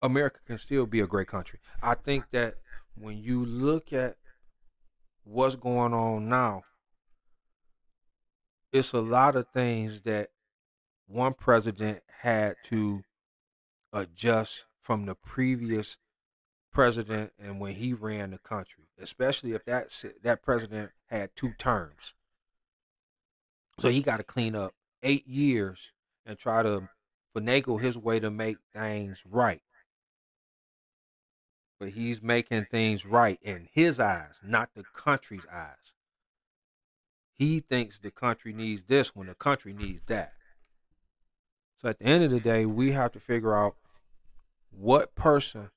America 0.01 0.39
can 0.47 0.57
still 0.57 0.85
be 0.85 1.01
a 1.01 1.07
great 1.07 1.27
country. 1.27 1.59
I 1.81 1.95
think 1.95 2.31
that 2.31 2.62
when 2.95 3.17
you 3.17 3.45
look 3.45 3.93
at 3.93 4.17
what's 5.23 5.55
going 5.55 5.93
on 5.93 6.29
now, 6.29 6.63
it's 8.71 8.93
a 8.93 9.01
lot 9.01 9.35
of 9.35 9.47
things 9.53 10.01
that 10.01 10.29
one 11.07 11.33
president 11.33 12.01
had 12.21 12.55
to 12.65 13.03
adjust 13.91 14.65
from 14.79 15.05
the 15.05 15.15
previous 15.15 15.97
president 16.71 17.31
and 17.39 17.59
when 17.59 17.75
he 17.75 17.93
ran 17.93 18.31
the 18.31 18.37
country, 18.39 18.85
especially 18.99 19.53
if 19.53 19.63
that 19.65 19.89
that 20.23 20.41
president 20.41 20.91
had 21.07 21.35
two 21.35 21.53
terms. 21.57 22.15
So 23.79 23.89
he 23.89 24.01
got 24.01 24.17
to 24.17 24.23
clean 24.23 24.55
up 24.55 24.73
eight 25.03 25.27
years 25.27 25.91
and 26.25 26.37
try 26.37 26.63
to 26.63 26.89
finagle 27.35 27.79
his 27.79 27.97
way 27.97 28.19
to 28.19 28.31
make 28.31 28.57
things 28.73 29.23
right. 29.29 29.61
But 31.79 31.89
he's 31.89 32.21
making 32.21 32.65
things 32.65 33.05
right 33.05 33.39
in 33.41 33.67
his 33.71 33.99
eyes, 33.99 34.39
not 34.43 34.73
the 34.73 34.83
country's 34.95 35.45
eyes. 35.51 35.93
He 37.33 37.59
thinks 37.59 37.97
the 37.97 38.11
country 38.11 38.53
needs 38.53 38.83
this 38.83 39.15
when 39.15 39.27
the 39.27 39.35
country 39.35 39.73
needs 39.73 40.01
that. 40.07 40.33
So 41.75 41.89
at 41.89 41.99
the 41.99 42.05
end 42.05 42.23
of 42.23 42.31
the 42.31 42.39
day, 42.39 42.65
we 42.65 42.91
have 42.91 43.11
to 43.13 43.19
figure 43.19 43.55
out 43.55 43.75
what 44.71 45.15
person 45.15 45.71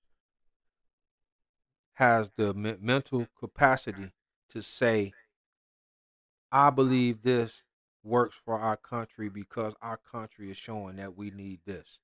has 1.94 2.30
the 2.36 2.54
mental 2.54 3.26
capacity 3.38 4.12
to 4.50 4.62
say, 4.62 5.12
I 6.52 6.70
believe 6.70 7.22
this 7.22 7.62
works 8.04 8.36
for 8.36 8.58
our 8.58 8.76
country 8.76 9.28
because 9.28 9.74
our 9.82 9.96
country 9.96 10.50
is 10.50 10.56
showing 10.56 10.96
that 10.96 11.16
we 11.16 11.30
need 11.30 11.60
this. 11.66 11.98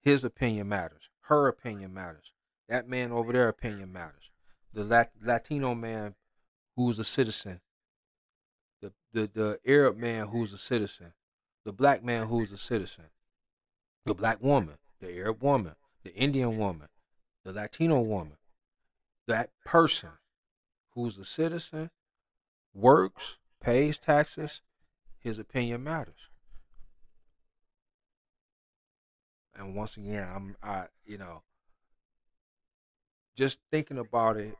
His 0.00 0.22
opinion 0.22 0.68
matters. 0.68 1.08
Her 1.24 1.48
opinion 1.48 1.94
matters. 1.94 2.32
That 2.68 2.88
man 2.88 3.12
over 3.12 3.32
there 3.32 3.48
opinion 3.48 3.92
matters. 3.92 4.30
The 4.72 5.08
Latino 5.22 5.74
man 5.74 6.14
who's 6.76 6.98
a 6.98 7.04
citizen, 7.04 7.60
the, 8.82 8.92
the, 9.12 9.30
the 9.32 9.60
Arab 9.66 9.96
man 9.96 10.26
who's 10.28 10.52
a 10.52 10.58
citizen, 10.58 11.12
the 11.64 11.72
black 11.72 12.02
man 12.02 12.26
who's 12.26 12.52
a 12.52 12.58
citizen, 12.58 13.04
the 14.04 14.14
black 14.14 14.42
woman, 14.42 14.74
the 15.00 15.16
Arab 15.16 15.42
woman, 15.42 15.76
the 16.02 16.14
Indian 16.14 16.58
woman, 16.58 16.88
the 17.44 17.52
Latino 17.52 18.00
woman, 18.00 18.36
that 19.26 19.50
person 19.64 20.10
who's 20.94 21.16
a 21.16 21.24
citizen, 21.24 21.90
works, 22.74 23.38
pays 23.60 23.98
taxes, 23.98 24.60
his 25.18 25.38
opinion 25.38 25.82
matters. 25.82 26.28
And 29.56 29.74
once 29.74 29.96
again, 29.96 30.28
I'm 30.34 30.56
I 30.62 30.86
you 31.06 31.18
know 31.18 31.42
just 33.36 33.58
thinking 33.70 33.98
about 33.98 34.36
it 34.36 34.56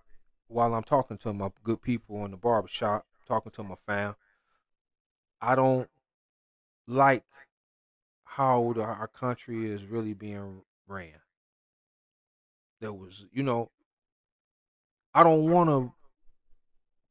while 0.48 0.74
I'm 0.74 0.82
talking 0.82 1.18
to 1.18 1.32
my 1.32 1.50
good 1.62 1.82
people 1.82 2.24
in 2.24 2.30
the 2.30 2.36
barbershop, 2.36 3.06
talking 3.26 3.52
to 3.52 3.62
my 3.62 3.76
fam, 3.86 4.14
I 5.40 5.54
don't 5.54 5.88
like 6.86 7.24
how 8.24 8.74
our 8.76 9.08
country 9.08 9.70
is 9.70 9.84
really 9.84 10.14
being 10.14 10.62
ran. 10.86 11.20
There 12.80 12.92
was, 12.92 13.26
you 13.32 13.42
know, 13.42 13.70
I 15.14 15.22
don't 15.22 15.50
want 15.50 15.70
to 15.70 15.92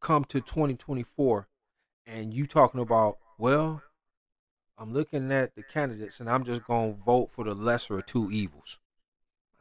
come 0.02 0.26
to 0.26 0.42
2024 0.42 1.48
and 2.06 2.34
you 2.34 2.46
talking 2.46 2.82
about, 2.82 3.18
well, 3.38 3.82
I'm 4.78 4.94
looking 4.94 5.32
at 5.32 5.56
the 5.56 5.64
candidates 5.64 6.20
and 6.20 6.30
I'm 6.30 6.44
just 6.44 6.64
going 6.66 6.96
to 6.96 7.04
vote 7.04 7.32
for 7.32 7.44
the 7.44 7.54
lesser 7.54 8.00
of 8.00 8.06
two 8.06 8.30
evils. 8.32 8.80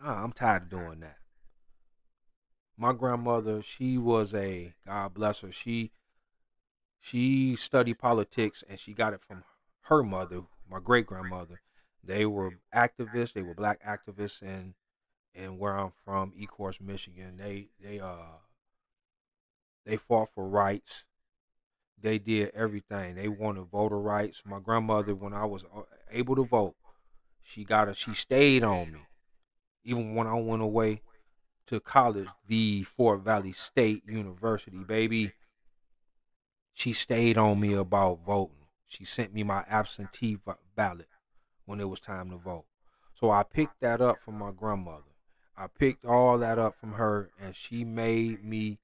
Ah, 0.02 0.22
I'm 0.22 0.32
tired 0.32 0.64
of 0.64 0.70
doing 0.70 1.00
that 1.00 1.16
my 2.76 2.92
grandmother, 2.92 3.62
she 3.62 3.98
was 3.98 4.34
a 4.34 4.74
God 4.86 5.14
bless 5.14 5.40
her. 5.40 5.52
She 5.52 5.92
she 6.98 7.56
studied 7.56 7.98
politics 7.98 8.64
and 8.68 8.78
she 8.78 8.92
got 8.92 9.12
it 9.12 9.22
from 9.22 9.44
her 9.82 10.02
mother, 10.02 10.42
my 10.68 10.80
great 10.80 11.06
grandmother. 11.06 11.60
They 12.02 12.26
were 12.26 12.58
activists. 12.74 13.34
They 13.34 13.42
were 13.42 13.54
black 13.54 13.82
activists 13.84 14.42
and 14.42 14.74
and 15.34 15.58
where 15.58 15.78
I'm 15.78 15.92
from, 16.04 16.32
Ecorse, 16.32 16.80
Michigan. 16.80 17.36
They 17.36 17.68
they 17.80 18.00
uh 18.00 18.40
they 19.84 19.96
fought 19.96 20.30
for 20.34 20.48
rights. 20.48 21.04
They 22.00 22.18
did 22.18 22.50
everything. 22.54 23.14
They 23.14 23.28
wanted 23.28 23.64
voter 23.64 24.00
rights. 24.00 24.42
My 24.44 24.60
grandmother, 24.60 25.14
when 25.14 25.32
I 25.32 25.44
was 25.44 25.64
uh, 25.64 25.82
able 26.10 26.36
to 26.36 26.44
vote, 26.44 26.74
she 27.42 27.64
got 27.64 27.88
a 27.88 27.94
she 27.94 28.14
stayed 28.14 28.62
on 28.64 28.92
me, 28.92 29.00
even 29.84 30.14
when 30.14 30.26
I 30.26 30.34
went 30.34 30.62
away 30.62 31.02
to 31.66 31.80
college, 31.80 32.28
the 32.46 32.82
Fort 32.82 33.20
Valley 33.20 33.52
State 33.52 34.02
University, 34.06 34.78
baby. 34.78 35.32
She 36.72 36.92
stayed 36.92 37.36
on 37.36 37.60
me 37.60 37.74
about 37.74 38.24
voting. 38.24 38.66
She 38.86 39.04
sent 39.04 39.32
me 39.32 39.42
my 39.42 39.64
absentee 39.68 40.38
ballot 40.74 41.08
when 41.64 41.80
it 41.80 41.88
was 41.88 42.00
time 42.00 42.30
to 42.30 42.36
vote. 42.36 42.66
So 43.14 43.30
I 43.30 43.42
picked 43.42 43.80
that 43.80 44.00
up 44.00 44.18
from 44.18 44.38
my 44.38 44.50
grandmother. 44.50 45.12
I 45.56 45.66
picked 45.66 46.04
all 46.04 46.38
that 46.38 46.58
up 46.58 46.74
from 46.74 46.92
her, 46.94 47.30
and 47.38 47.54
she 47.54 47.84
made 47.84 48.42
me 48.42 48.78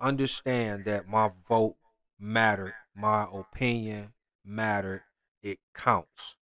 understand 0.00 0.84
that 0.86 1.08
my 1.08 1.30
vote 1.48 1.76
mattered, 2.18 2.74
my 2.94 3.26
opinion 3.32 4.12
mattered, 4.44 5.02
it 5.42 5.58
counts. 5.74 6.36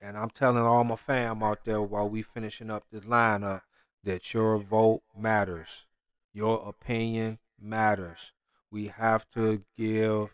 And 0.00 0.16
I'm 0.16 0.30
telling 0.30 0.62
all 0.62 0.84
my 0.84 0.96
fam 0.96 1.42
out 1.42 1.64
there 1.64 1.82
while 1.82 2.08
we 2.08 2.22
finishing 2.22 2.70
up 2.70 2.84
this 2.90 3.04
lineup, 3.04 3.62
that 4.02 4.32
your 4.32 4.58
vote 4.58 5.02
matters. 5.16 5.86
Your 6.32 6.66
opinion 6.66 7.38
matters. 7.60 8.32
We 8.70 8.86
have 8.86 9.28
to 9.34 9.62
give 9.76 10.30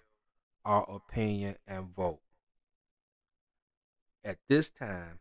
our 0.65 0.85
opinion 0.89 1.57
and 1.67 1.95
vote. 1.95 2.21
At 4.25 4.39
this 4.49 4.69
time, 4.69 5.21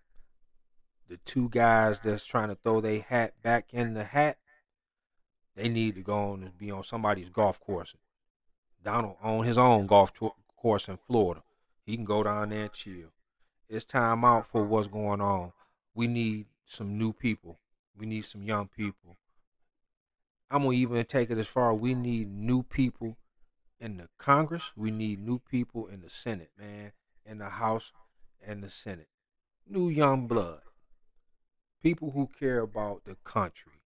the 1.07 1.17
two 1.17 1.49
guys 1.49 1.99
that's 1.99 2.25
trying 2.25 2.49
to 2.49 2.55
throw 2.55 2.81
their 2.81 3.01
hat 3.01 3.41
back 3.41 3.73
in 3.73 3.93
the 3.93 4.03
hat, 4.03 4.37
they 5.55 5.69
need 5.69 5.95
to 5.95 6.01
go 6.01 6.31
on 6.31 6.43
and 6.43 6.57
be 6.57 6.71
on 6.71 6.83
somebody's 6.83 7.29
golf 7.29 7.59
course. 7.59 7.95
Donald 8.85 9.17
on 9.21 9.43
his 9.43 9.57
own 9.57 9.87
golf 9.87 10.11
course 10.55 10.87
in 10.87 10.97
Florida. 11.07 11.41
He 11.85 11.95
can 11.95 12.05
go 12.05 12.23
down 12.23 12.49
there 12.49 12.61
and 12.61 12.71
chill. 12.71 13.11
It's 13.67 13.83
time 13.83 14.23
out 14.23 14.47
for 14.47 14.61
uh-huh. 14.61 14.69
what's 14.69 14.87
going 14.87 15.21
on. 15.21 15.53
We 15.95 16.07
need 16.07 16.45
some 16.65 16.97
new 16.97 17.11
people. 17.11 17.59
We 17.97 18.05
need 18.05 18.25
some 18.25 18.43
young 18.43 18.67
people. 18.67 19.17
I'm 20.51 20.61
gonna 20.61 20.75
even 20.75 21.03
take 21.05 21.31
it 21.31 21.39
as 21.39 21.47
far. 21.47 21.73
We 21.73 21.95
need 21.95 22.29
new 22.29 22.61
people 22.61 23.17
in 23.79 23.97
the 23.97 24.07
Congress. 24.19 24.71
We 24.75 24.91
need 24.91 25.19
new 25.19 25.39
people 25.39 25.87
in 25.87 26.01
the 26.01 26.09
Senate, 26.09 26.51
man, 26.57 26.91
in 27.25 27.39
the 27.39 27.49
House 27.49 27.91
and 28.45 28.63
the 28.63 28.69
Senate. 28.69 29.09
New 29.67 29.89
young 29.89 30.27
blood. 30.27 30.61
People 31.81 32.11
who 32.11 32.29
care 32.39 32.59
about 32.59 33.05
the 33.05 33.15
country, 33.23 33.81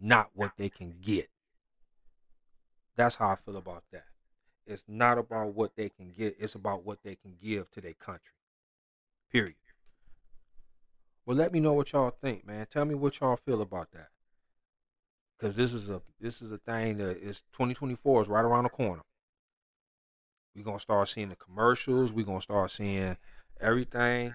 not 0.00 0.30
what 0.34 0.52
they 0.56 0.68
can 0.68 0.94
get. 1.00 1.28
That's 2.96 3.16
how 3.16 3.30
I 3.30 3.36
feel 3.36 3.56
about 3.56 3.84
that. 3.90 4.09
It's 4.70 4.84
not 4.86 5.18
about 5.18 5.54
what 5.54 5.74
they 5.74 5.88
can 5.88 6.10
get, 6.16 6.36
it's 6.38 6.54
about 6.54 6.84
what 6.84 7.02
they 7.02 7.16
can 7.16 7.34
give 7.42 7.68
to 7.72 7.80
their 7.80 7.94
country. 7.94 8.34
Period. 9.32 9.56
Well, 11.26 11.36
let 11.36 11.52
me 11.52 11.58
know 11.58 11.72
what 11.72 11.92
y'all 11.92 12.10
think, 12.10 12.46
man. 12.46 12.66
Tell 12.70 12.84
me 12.84 12.94
what 12.94 13.18
y'all 13.18 13.36
feel 13.36 13.62
about 13.62 13.90
that. 13.92 14.08
Cause 15.40 15.56
this 15.56 15.72
is 15.72 15.88
a 15.88 16.02
this 16.20 16.42
is 16.42 16.52
a 16.52 16.58
thing 16.58 16.98
that 16.98 17.16
is 17.16 17.40
2024 17.52 18.22
is 18.22 18.28
right 18.28 18.44
around 18.44 18.64
the 18.64 18.70
corner. 18.70 19.02
We're 20.54 20.64
gonna 20.64 20.78
start 20.78 21.08
seeing 21.08 21.30
the 21.30 21.36
commercials. 21.36 22.12
We're 22.12 22.26
gonna 22.26 22.42
start 22.42 22.70
seeing 22.70 23.16
everything 23.58 24.34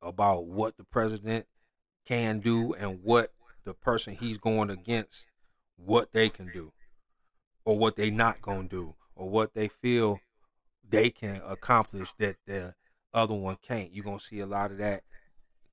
about 0.00 0.46
what 0.46 0.76
the 0.76 0.84
president 0.84 1.46
can 2.06 2.38
do 2.38 2.74
and 2.74 3.02
what 3.02 3.32
the 3.64 3.74
person 3.74 4.14
he's 4.14 4.38
going 4.38 4.70
against 4.70 5.26
what 5.76 6.12
they 6.12 6.28
can 6.28 6.50
do 6.52 6.72
or 7.64 7.76
what 7.76 7.96
they 7.96 8.10
not 8.10 8.40
gonna 8.40 8.68
do 8.68 8.94
or 9.14 9.28
what 9.28 9.54
they 9.54 9.68
feel 9.68 10.20
they 10.88 11.10
can 11.10 11.40
accomplish 11.46 12.12
that 12.18 12.36
the 12.46 12.74
other 13.14 13.34
one 13.34 13.56
can't. 13.62 13.92
You're 13.92 14.04
gonna 14.04 14.20
see 14.20 14.40
a 14.40 14.46
lot 14.46 14.70
of 14.70 14.78
that 14.78 15.02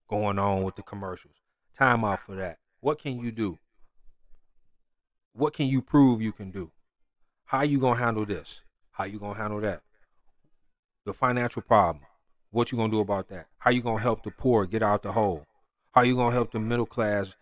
going 0.09 0.39
on 0.39 0.63
with 0.63 0.75
the 0.75 0.81
commercials. 0.81 1.35
Time 1.77 2.03
out 2.03 2.21
for 2.21 2.35
that. 2.35 2.57
What 2.81 2.99
can 2.99 3.19
you 3.19 3.31
do? 3.31 3.57
What 5.33 5.53
can 5.53 5.67
you 5.67 5.81
prove 5.81 6.21
you 6.21 6.31
can 6.31 6.51
do? 6.51 6.71
How 7.45 7.61
you 7.61 7.79
gonna 7.79 7.99
handle 7.99 8.25
this? 8.25 8.61
How 8.91 9.05
you 9.05 9.19
gonna 9.19 9.37
handle 9.37 9.61
that? 9.61 9.81
The 11.05 11.13
financial 11.13 11.61
problem. 11.61 12.05
What 12.51 12.71
you 12.71 12.77
gonna 12.77 12.91
do 12.91 12.99
about 12.99 13.29
that? 13.29 13.47
How 13.59 13.71
you 13.71 13.81
gonna 13.81 14.01
help 14.01 14.23
the 14.23 14.31
poor 14.31 14.65
get 14.65 14.83
out 14.83 15.03
the 15.03 15.11
hole? 15.11 15.45
How 15.91 16.01
you 16.01 16.15
gonna 16.15 16.33
help 16.33 16.51
the 16.51 16.59
middle 16.59 16.85
class 16.85 17.35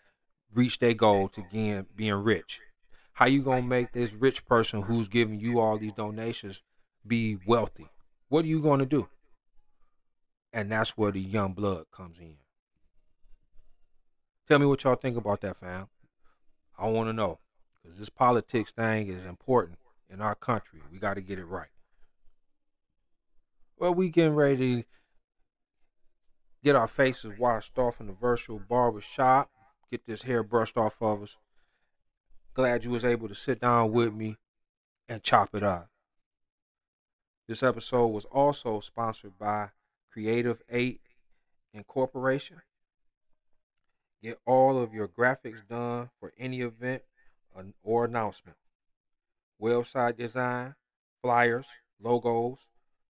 reach 0.53 0.79
their 0.79 0.93
goal 0.93 1.29
to 1.29 1.41
again 1.41 1.87
being 1.95 2.13
rich? 2.13 2.61
How 3.17 3.25
you 3.25 3.41
gonna 3.41 3.63
make 3.63 3.93
this 3.93 4.13
rich 4.13 4.45
person 4.45 4.83
who's 4.83 5.07
giving 5.07 5.39
you 5.39 5.59
all 5.59 5.79
these 5.79 5.93
donations 5.93 6.61
be 7.07 7.39
wealthy? 7.47 7.87
What 8.29 8.45
are 8.45 8.47
you 8.47 8.61
gonna 8.61 8.85
do? 8.85 9.09
And 10.53 10.71
that's 10.71 10.95
where 10.95 11.11
the 11.11 11.19
young 11.19 11.53
blood 11.53 11.85
comes 11.91 12.19
in. 12.19 12.35
Tell 14.47 14.59
me 14.59 14.67
what 14.67 14.83
y'all 14.83 14.93
think 14.93 15.17
about 15.17 15.41
that, 15.41 15.57
fam. 15.57 15.87
I 16.77 16.89
want 16.89 17.09
to 17.09 17.13
know 17.13 17.39
because 17.81 17.97
this 17.97 18.09
politics 18.09 18.71
thing 18.71 19.07
is 19.07 19.25
important 19.25 19.79
in 20.11 20.21
our 20.21 20.35
country. 20.35 20.81
We 20.91 20.99
got 20.99 21.15
to 21.15 21.21
get 21.21 21.39
it 21.39 21.45
right. 21.45 21.69
Well, 23.79 23.95
we 23.95 24.09
getting 24.09 24.35
ready 24.35 24.57
to 24.57 24.83
get 26.63 26.75
our 26.75 26.87
faces 26.87 27.33
washed 27.39 27.79
off 27.79 27.99
in 27.99 28.05
the 28.05 28.13
virtual 28.13 28.59
barber 28.59 29.01
shop. 29.01 29.49
Get 29.89 30.05
this 30.05 30.21
hair 30.21 30.43
brushed 30.43 30.77
off 30.77 30.97
of 31.01 31.23
us. 31.23 31.35
Glad 32.57 32.83
you 32.85 32.89
was 32.89 33.03
able 33.03 33.27
to 33.27 33.35
sit 33.35 33.61
down 33.61 33.91
with 33.91 34.15
me 34.15 34.35
and 35.07 35.21
chop 35.21 35.53
it 35.53 35.61
up. 35.61 35.91
This 37.47 37.61
episode 37.61 38.07
was 38.07 38.25
also 38.25 38.79
sponsored 38.79 39.37
by 39.37 39.69
Creative 40.11 40.59
8 40.67 40.99
Incorporation. 41.75 42.63
Get 44.23 44.39
all 44.47 44.79
of 44.79 44.91
your 44.91 45.07
graphics 45.07 45.67
done 45.67 46.09
for 46.19 46.33
any 46.35 46.61
event 46.61 47.03
or 47.83 48.05
announcement. 48.05 48.57
Website 49.61 50.17
design, 50.17 50.73
flyers, 51.21 51.67
logos, 52.01 52.65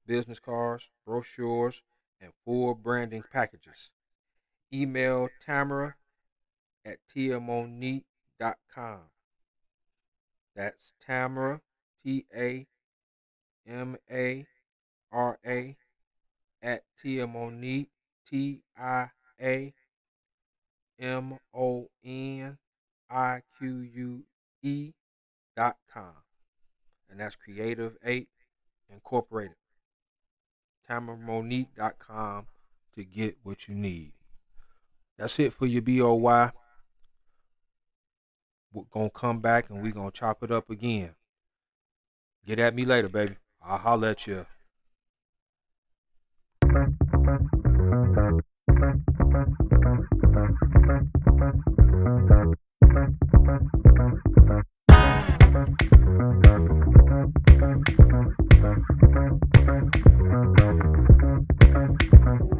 business 0.06 0.40
cards, 0.40 0.90
brochures, 1.06 1.84
and 2.20 2.34
full 2.44 2.76
branding 2.76 3.24
packages. 3.32 3.92
Email 4.74 5.30
Tamara 5.46 5.96
at 6.84 6.98
tiamonique.com. 7.16 8.04
That's 10.58 10.94
Tamara, 11.00 11.62
T 12.04 12.26
A 12.36 12.66
M 13.68 13.96
A 14.12 14.48
R 15.12 15.38
A, 15.46 15.78
at 16.64 16.84
tiamonique, 17.00 17.90
T 18.28 18.64
I 18.76 19.10
A 19.40 19.72
M 21.00 21.38
O 21.54 21.90
N 22.04 22.58
I 23.08 23.42
Q 23.60 23.88
U 23.94 24.24
E 24.64 24.94
dot 25.56 25.78
com. 25.94 26.24
And 27.12 27.20
that's 27.20 27.36
Creative 27.36 27.96
8 28.04 28.28
Incorporated. 28.92 29.56
dot 30.90 32.00
com 32.00 32.48
to 32.96 33.04
get 33.04 33.38
what 33.44 33.68
you 33.68 33.76
need. 33.76 34.14
That's 35.20 35.40
it 35.40 35.54
for 35.54 35.68
your 35.68 35.84
BOY. 35.84 36.50
We're 38.72 38.84
gonna 38.92 39.10
come 39.10 39.40
back 39.40 39.70
and 39.70 39.82
we're 39.82 39.92
gonna 39.92 40.12
chop 40.12 40.44
it 40.44 40.52
up 40.52 40.70
again. 40.70 41.16
Get 42.46 42.60
at 42.60 42.76
me 42.76 42.86
later, 42.86 43.10
baby. 43.10 43.36
I'll 43.62 43.78
holler 43.78 44.10
at 44.10 44.28
you. 44.28 44.46
Thank 61.78 62.52
you. 62.52 62.57